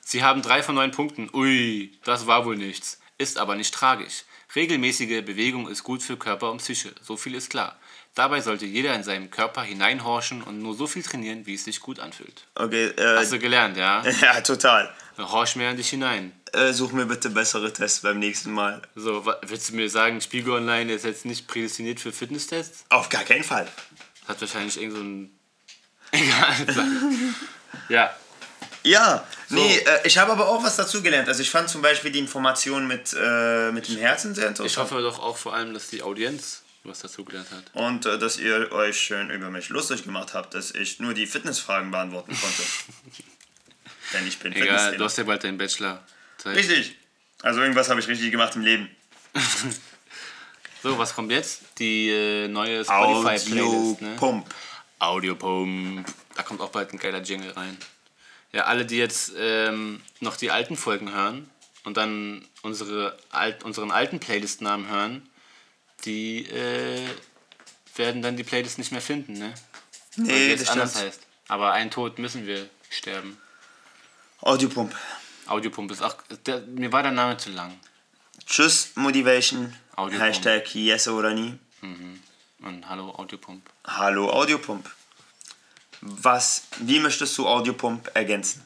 [0.00, 1.30] Sie haben drei von neun Punkten.
[1.32, 2.98] Ui, das war wohl nichts.
[3.16, 4.24] Ist aber nicht tragisch.
[4.56, 6.92] Regelmäßige Bewegung ist gut für Körper und Psyche.
[7.00, 7.78] So viel ist klar.
[8.18, 11.78] Dabei sollte jeder in seinen Körper hineinhorchen und nur so viel trainieren, wie es sich
[11.78, 12.48] gut anfühlt.
[12.56, 14.02] Okay, äh, Hast du gelernt, ja?
[14.20, 14.92] ja, total.
[15.16, 16.32] Dann horch mehr in dich hinein.
[16.52, 18.82] Äh, such mir bitte bessere Tests beim nächsten Mal.
[18.96, 22.86] So, willst du mir sagen, Spiegel Online ist jetzt nicht prädestiniert für Fitnesstests?
[22.88, 23.68] Auf gar keinen Fall.
[24.26, 25.38] Hat wahrscheinlich irgend so ein.
[26.10, 26.76] Egal.
[27.88, 28.16] ja,
[28.82, 31.28] Ja, nee, äh, ich habe aber auch was dazu gelernt.
[31.28, 34.72] Also ich fand zum Beispiel die Information mit, äh, mit dem Herzen sehr interessant.
[34.72, 37.64] ich hoffe doch auch vor allem, dass die Audienz was dazu gelernt hat.
[37.74, 41.26] Und äh, dass ihr euch schön über mich lustig gemacht habt, dass ich nur die
[41.26, 42.62] Fitnessfragen beantworten konnte.
[44.12, 46.02] Denn ich bin Egal, du hast ja bald deinen Bachelor.
[46.38, 46.56] Zeit.
[46.56, 46.96] Richtig.
[47.42, 48.88] Also irgendwas habe ich richtig gemacht im Leben.
[50.80, 51.62] So, was kommt jetzt?
[51.80, 54.14] Die äh, neue Spotify-Playlist, ne?
[54.16, 54.46] Pump.
[55.00, 56.06] Audiopump.
[56.36, 57.76] Da kommt auch bald ein geiler Jingle rein.
[58.52, 61.50] Ja, alle, die jetzt ähm, noch die alten Folgen hören
[61.82, 65.28] und dann unsere alt, unseren alten Playlist-Namen hören,
[66.04, 67.06] die äh,
[67.96, 69.54] werden dann die Playlist nicht mehr finden, ne?
[70.16, 71.06] Weil die Nee, das anders stimmt.
[71.06, 71.20] heißt.
[71.48, 73.38] Aber ein Tod müssen wir sterben.
[74.40, 74.94] Audiopump.
[75.46, 76.16] Audiopump ist auch.
[76.46, 77.78] Der, mir war der Name zu lang.
[78.46, 79.74] Tschüss, Motivation.
[79.96, 80.28] Audiopump.
[80.28, 81.58] Hashtag yes oder nie.
[82.60, 83.68] Und hallo Audiopump.
[83.86, 84.88] Hallo Audiopump.
[86.00, 88.62] Was, wie möchtest du Audiopump ergänzen?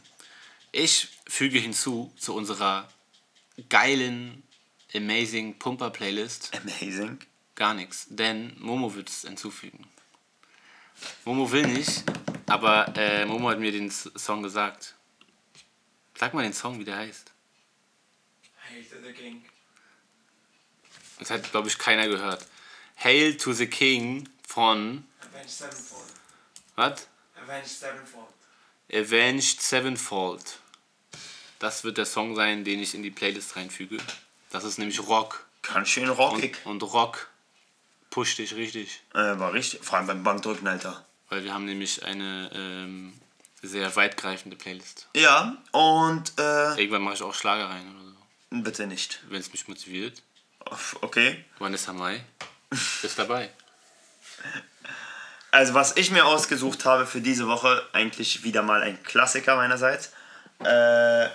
[0.72, 2.89] Ich füge hinzu zu unserer
[3.68, 4.41] geilen,
[4.95, 7.18] amazing Pumper-Playlist Amazing.
[7.55, 9.86] gar nichts, denn Momo wird es hinzufügen.
[11.24, 12.05] Momo will nicht,
[12.47, 14.95] aber äh, Momo hat mir den Song gesagt.
[16.18, 17.32] Sag mal den Song, wie der heißt.
[18.70, 19.43] Hail to the king.
[21.18, 22.47] Das hat, glaube ich, keiner gehört.
[22.97, 25.05] Hail to the King von.
[25.20, 26.12] Avenged Sevenfold.
[26.76, 27.09] Was?
[27.43, 28.28] Avenged Sevenfold.
[28.93, 30.59] Avenged Sevenfold.
[31.59, 33.99] Das wird der Song sein, den ich in die Playlist reinfüge.
[34.53, 35.44] Das ist nämlich Rock.
[35.62, 36.59] Ganz schön Und, rockig.
[36.64, 37.28] und Rock
[38.11, 39.00] pusht dich richtig.
[39.14, 39.82] Äh, war richtig.
[39.82, 41.05] Vor allem beim Bankdrücken, Alter.
[41.28, 43.12] Weil wir haben nämlich eine ähm,
[43.62, 45.09] sehr weitgreifende Playlist.
[45.16, 48.62] Ja, und äh, Irgendwann mache ich auch Schlager rein oder so.
[48.62, 49.20] bitte nicht.
[49.28, 50.22] Wenn es mich motiviert.
[51.00, 51.44] Okay.
[51.59, 52.22] Vanessa Mai
[53.03, 53.50] ist dabei.
[55.50, 60.12] Also was ich mir ausgesucht habe für diese Woche, eigentlich wieder mal ein Klassiker meinerseits,
[60.61, 61.28] äh,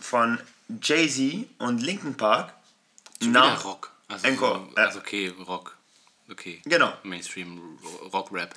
[0.00, 2.52] von Jay-Z und Linkin Park.
[3.20, 3.92] Schon wieder Rock.
[4.08, 4.86] Also, Encore, so, ja.
[4.86, 5.76] also okay, Rock.
[6.30, 6.60] Okay.
[6.64, 6.92] Genau.
[7.02, 7.78] Mainstream
[8.12, 8.54] Rock-Rap.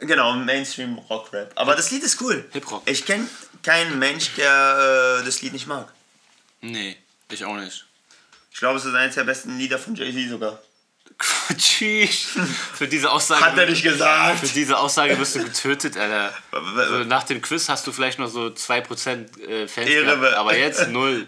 [0.00, 1.52] Genau, Mainstream Rock Rap.
[1.56, 2.48] Aber das Lied ist cool.
[2.52, 2.88] Hip-Hop.
[2.88, 3.28] Ich kenne
[3.62, 5.92] keinen Mensch, der äh, das Lied nicht mag.
[6.62, 6.96] Nee,
[7.30, 7.86] ich auch nicht.
[8.52, 10.62] Ich glaube, es ist eines der besten Lieder von Jay-Z sogar.
[11.56, 12.28] Tschüss.
[12.74, 13.44] Für diese Aussage.
[13.44, 14.40] Hat er nicht gesagt.
[14.40, 16.32] Für diese Aussage wirst du getötet, Alter.
[16.52, 20.04] W- w- So, nach dem Quiz hast du vielleicht noch so 2% äh, Fans Ehre,
[20.18, 21.26] gehabt, aber jetzt null.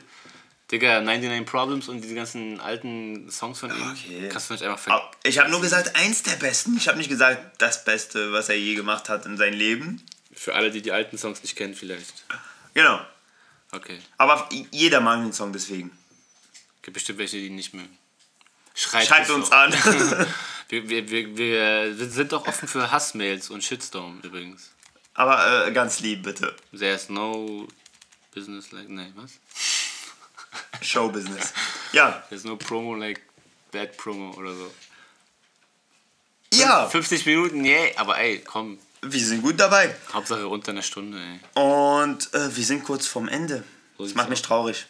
[0.71, 4.29] Digga, 99 Problems und diese ganzen alten Songs von ihm Okay.
[4.31, 6.79] kannst du nicht einfach ver Aber Ich habe nur gesagt, eins der besten.
[6.79, 10.03] Ich habe nicht gesagt, das Beste, was er je gemacht hat in seinem Leben.
[10.35, 12.25] Für alle, die die alten Songs nicht kennen vielleicht.
[12.73, 13.01] Genau.
[13.73, 14.01] Okay.
[14.17, 15.91] Aber jeder mag den Song deswegen.
[16.81, 17.99] Gibt bestimmt welche, die ihn nicht mögen.
[18.75, 19.57] Schreibt, Schreibt uns doch.
[19.57, 19.73] an.
[20.69, 24.71] Wir, wir, wir, wir sind doch offen für Hassmails und Shitstorm übrigens.
[25.13, 26.57] Aber äh, ganz lieb, bitte.
[26.73, 27.69] There's no
[28.35, 28.89] business like.
[28.89, 29.33] Nee, was?
[30.81, 31.53] Showbusiness.
[31.93, 32.23] Ja.
[32.31, 33.21] There's no promo like
[33.71, 34.73] bad promo oder so.
[36.55, 38.79] Ja, 50 Minuten, yeah, aber ey, komm.
[39.03, 39.95] wir sind gut dabei.
[40.13, 41.63] Hauptsache unter einer Stunde, ey.
[41.63, 43.65] Und äh, wir sind kurz vorm Ende.
[43.99, 44.87] So Das macht mich traurig.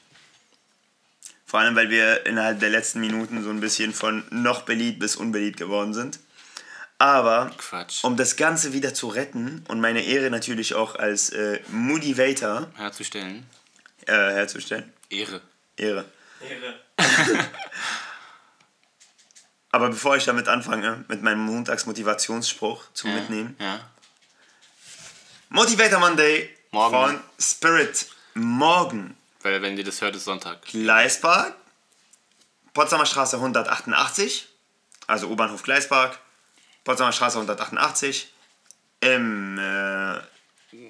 [1.53, 5.16] Vor allem, weil wir innerhalb der letzten Minuten so ein bisschen von noch beliebt bis
[5.16, 6.18] unbeliebt geworden sind.
[6.96, 8.03] Aber Quatsch.
[8.05, 13.44] um das Ganze wieder zu retten und meine Ehre natürlich auch als äh, Motivator Herzustellen.
[14.07, 14.90] äh, herzustellen.
[15.11, 15.42] Ehre.
[15.76, 16.07] Ehre.
[16.40, 16.74] Ehre.
[19.72, 23.14] Aber bevor ich damit anfange, mit meinem Montagsmotivationsspruch zu Ja.
[23.16, 23.57] mitnehmen.
[23.61, 23.78] Ja.
[25.50, 26.94] Motivator Monday Morgen.
[26.96, 28.07] von Spirit.
[28.32, 29.18] Morgen.
[29.43, 30.62] Weil wenn ihr das hört, ist Sonntag.
[30.62, 31.55] Gleispark,
[32.74, 34.49] Potsdamer Straße 188,
[35.07, 36.18] also U-Bahnhof Gleispark,
[36.84, 38.32] Potsdamer Straße 188,
[39.01, 40.20] im äh,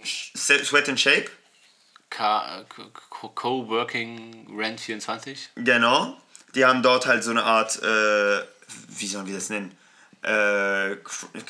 [0.04, 1.30] Sweat and Shape,
[2.10, 5.50] Co- Co-Working Rent 24.
[5.56, 6.18] genau.
[6.54, 8.42] Die haben dort halt so eine Art, äh,
[8.88, 9.74] wie sollen wir das nennen?
[10.22, 10.92] Äh,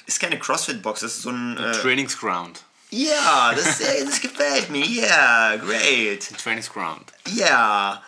[0.07, 1.57] ist keine CrossFit-Box, das ist so ein.
[1.59, 2.63] Äh, Trainingsground.
[2.93, 6.29] Ja, das, das gefällt mir, yeah, great.
[6.39, 7.11] Trainingsground.
[7.35, 8.03] Ja,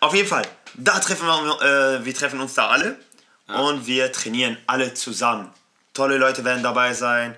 [0.00, 0.46] auf jeden Fall.
[0.74, 2.98] Da treffen wir, äh, wir treffen uns da alle
[3.46, 5.52] und wir trainieren alle zusammen.
[5.92, 7.36] Tolle Leute werden dabei sein,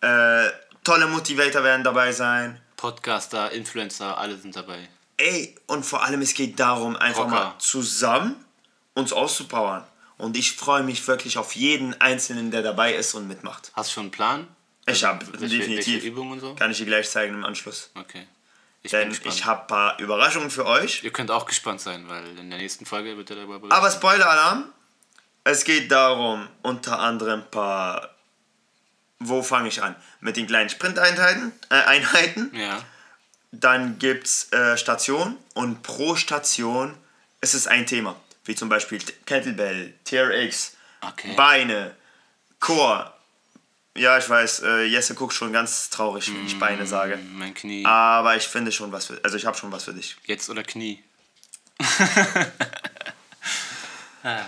[0.00, 0.48] äh,
[0.84, 2.58] tolle Motivator werden dabei sein.
[2.76, 4.88] Podcaster, Influencer, alle sind dabei.
[5.18, 7.30] Ey, und vor allem es geht darum, einfach Rocker.
[7.30, 8.36] mal zusammen
[8.94, 9.84] uns auszupowern.
[10.16, 13.70] Und ich freue mich wirklich auf jeden Einzelnen, der dabei ist und mitmacht.
[13.74, 14.48] Hast du schon einen Plan?
[14.88, 16.04] Ich habe definitiv.
[16.04, 16.54] Übungen und so?
[16.54, 17.90] Kann ich dir gleich zeigen im Anschluss.
[17.94, 18.26] Okay.
[18.82, 21.02] Ich Denn ich habe ein paar Überraschungen für euch.
[21.02, 23.72] Ihr könnt auch gespannt sein, weil in der nächsten Folge wird er darüber berichten.
[23.76, 24.64] Aber Spoiler-Alarm,
[25.44, 28.14] es geht darum, unter anderem ein paar.
[29.18, 29.96] Wo fange ich an?
[30.20, 31.52] Mit den kleinen Sprinteinheiten.
[31.70, 32.52] Äh, Einheiten.
[32.54, 32.82] ja.
[33.50, 36.94] Dann gibt es äh, Stationen und pro Station
[37.40, 38.14] ist es ein Thema.
[38.44, 41.34] Wie zum Beispiel Kettlebell, TRX, Okay.
[41.36, 41.94] Beine,
[42.60, 43.12] Core.
[43.98, 47.18] Ja, ich weiß, äh, Jesse guckt schon ganz traurig, wenn ich Beine sage.
[47.34, 47.84] Mein Knie.
[47.84, 49.20] Aber ich finde schon was für.
[49.22, 50.16] Also ich habe schon was für dich.
[50.26, 51.02] Jetzt oder Knie?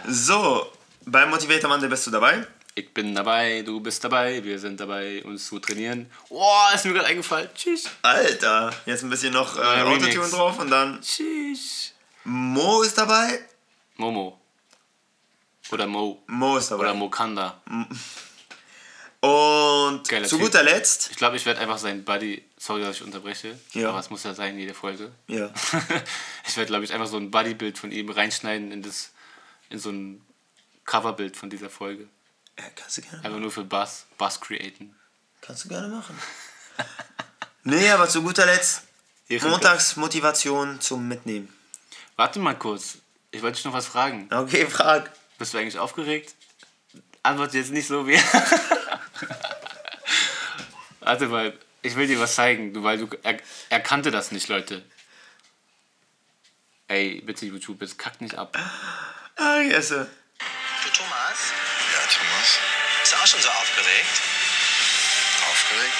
[0.08, 0.70] So,
[1.06, 2.46] beim Motivator Monday bist du dabei.
[2.74, 6.10] Ich bin dabei, du bist dabei, wir sind dabei, uns zu trainieren.
[6.28, 7.48] Boah, ist mir gerade eingefallen.
[7.54, 7.88] Tschüss.
[8.02, 11.00] Alter, jetzt ein bisschen noch äh, Autotune drauf und dann.
[11.00, 11.92] Tschüss.
[12.24, 13.40] Mo ist dabei.
[13.96, 14.38] Momo.
[15.70, 16.22] Oder Mo.
[16.26, 16.84] Mo ist dabei.
[16.84, 17.60] Oder Mokanda.
[19.20, 20.46] Und Geiler zu Typ.
[20.46, 21.10] guter Letzt.
[21.10, 22.42] Ich glaube, ich werde einfach sein Buddy.
[22.56, 23.58] Sorry, dass ich unterbreche.
[23.72, 23.90] Ja.
[23.90, 25.12] Aber es muss ja sein, jede Folge.
[25.26, 25.52] Ja.
[26.46, 29.10] ich werde, glaube ich, einfach so ein Buddy-Bild von ihm reinschneiden in, das,
[29.68, 30.24] in so ein
[30.86, 32.08] Coverbild von dieser Folge.
[32.58, 34.06] ja kannst du gerne, Einfach nur für Buzz.
[34.16, 34.96] Buzz createn.
[35.42, 36.18] kannst du gerne machen.
[37.64, 38.84] nee, aber zu guter Letzt.
[39.28, 39.50] Ehrenwert.
[39.52, 41.54] Montagsmotivation zum Mitnehmen.
[42.16, 42.98] Warte mal kurz.
[43.30, 44.28] Ich wollte dich noch was fragen.
[44.32, 45.12] Okay, frag.
[45.38, 46.34] Bist du eigentlich aufgeregt?
[47.22, 48.18] Antwort jetzt nicht so wie.
[51.00, 51.52] Warte mal,
[51.82, 53.08] ich will dir was zeigen, du, weil du.
[53.22, 54.82] Er, er kannte das nicht, Leute.
[56.88, 58.56] Ey, bitte YouTube, jetzt kackt nicht ab.
[59.36, 60.10] Ah, ich esse.
[60.84, 61.52] Du Thomas,
[61.92, 62.58] Ja, Thomas.
[63.00, 64.22] bist du auch schon so aufgeregt?
[65.50, 65.94] Aufgeregt?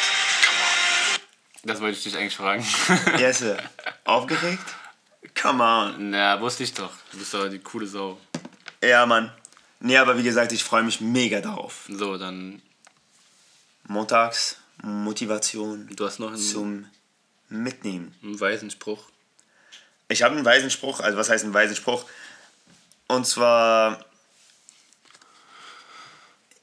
[0.45, 1.21] Come on.
[1.65, 2.67] Das wollte ich dich eigentlich fragen.
[3.19, 3.57] Jesse.
[4.05, 4.65] Aufgeregt?
[5.41, 6.11] Come on.
[6.11, 6.91] Na, wusste ich doch.
[7.13, 8.19] Du bist doch die coole Sau.
[8.83, 9.33] Ja, Mann.
[9.81, 11.87] Nee, aber wie gesagt, ich freue mich mega darauf.
[11.89, 12.61] So, dann.
[13.85, 16.87] Montags Motivation Du hast noch einen, zum
[17.49, 18.15] Mitnehmen.
[18.23, 19.05] einen weisen Spruch.
[20.09, 22.05] Ich habe einen weisen Spruch, also was heißt ein weisen Spruch?
[23.09, 24.05] Und zwar,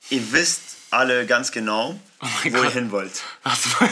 [0.09, 0.61] ihr wisst
[0.91, 2.73] alle ganz genau, mein wo ihr Gott.
[2.73, 3.23] hin wollt.
[3.43, 3.89] Warte mal.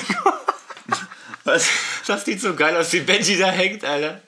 [1.43, 1.69] Was?
[2.07, 4.21] Das sieht so geil aus, wie Benji da hängt, Alter.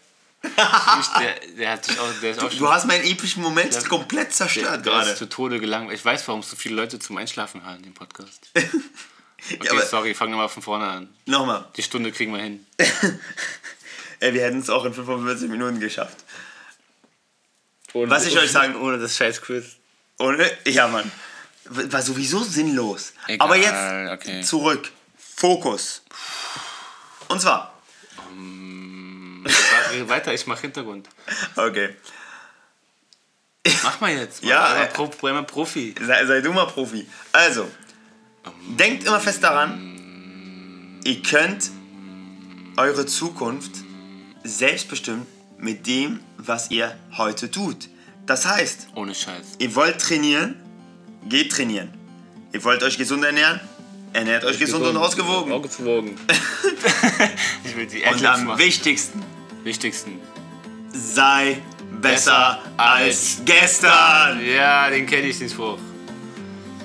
[0.43, 3.88] Ich, der, der, hat sich auch, der ist auch schon Du hast meinen epischen Moment
[3.89, 5.15] komplett zerstört der ist gerade.
[5.15, 5.97] zu Tode gelangweilt.
[5.97, 8.49] Ich weiß, warum so viele Leute zum Einschlafen hören, den Podcast.
[9.53, 11.09] Okay, Ja, sorry, fang nochmal von vorne an.
[11.27, 12.65] nochmal, Die Stunde kriegen wir hin.
[14.19, 16.17] Ey, wir hätten es auch in 45 Minuten geschafft.
[17.93, 19.75] Ohne, Was ich euch sagen- Ohne das scheiß Quiz.
[20.17, 20.49] Ohne?
[20.65, 21.09] Ja, Mann.
[21.65, 23.13] War sowieso sinnlos.
[23.27, 24.41] Egal, Aber jetzt okay.
[24.41, 24.91] zurück.
[25.35, 26.01] Fokus.
[27.27, 27.76] Und zwar,
[30.07, 31.07] Weiter, ich mach Hintergrund.
[31.55, 31.95] okay,
[33.83, 34.41] Mach mal jetzt.
[34.43, 34.49] Mann.
[34.51, 35.93] Ja, mal äh, Pro, mal Profi.
[36.01, 37.05] sei, sei du mal Profi.
[37.33, 37.69] Also,
[38.77, 41.69] denkt immer fest daran, ihr könnt
[42.77, 43.71] eure Zukunft
[44.43, 45.27] selbstbestimmt
[45.57, 47.89] mit dem, was ihr heute tut.
[48.25, 49.55] Das heißt, Ohne Scheiß.
[49.59, 50.55] ihr wollt trainieren,
[51.27, 51.93] geht trainieren.
[52.53, 53.59] Ihr wollt euch gesund ernähren,
[54.13, 55.51] ernährt euch gesund, und ausgewogen.
[55.51, 56.15] Ausgewogen.
[57.65, 58.59] ich will die Und Adlibs am machen.
[58.59, 59.23] wichtigsten,
[59.68, 60.20] wichtigsten.
[60.91, 61.61] sei
[62.01, 64.43] besser Besser als gestern.
[64.43, 65.78] Ja, den kenne ich, den Spruch.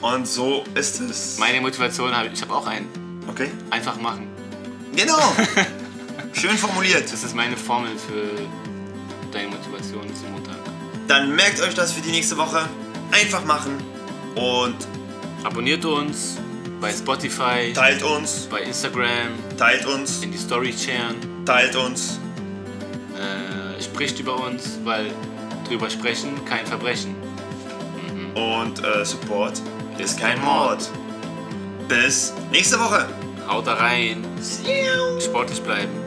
[0.00, 1.38] Und so ist es.
[1.38, 2.88] Meine Motivation habe ich, ich habe auch einen.
[3.28, 3.50] Okay?
[3.70, 4.26] Einfach machen.
[4.94, 5.34] Genau.
[6.32, 7.10] Schön formuliert.
[7.10, 8.46] Das ist meine Formel für
[9.30, 10.56] deine Motivation zum Montag.
[11.08, 12.68] Dann merkt euch das für die nächste Woche.
[13.12, 13.82] Einfach machen
[14.34, 14.76] und
[15.44, 16.38] Abonniert uns
[16.80, 21.16] bei Spotify, teilt uns, bei Instagram, teilt uns, in die Story sharen.
[21.44, 22.20] teilt uns.
[23.22, 25.06] Äh, spricht über uns, weil
[25.68, 27.14] drüber sprechen kein Verbrechen.
[28.34, 29.60] Und äh, Support
[29.98, 30.88] ist kein Mord.
[31.88, 33.06] Bis nächste Woche.
[33.48, 34.24] Haut da rein.
[35.20, 36.01] Sportlich bleiben.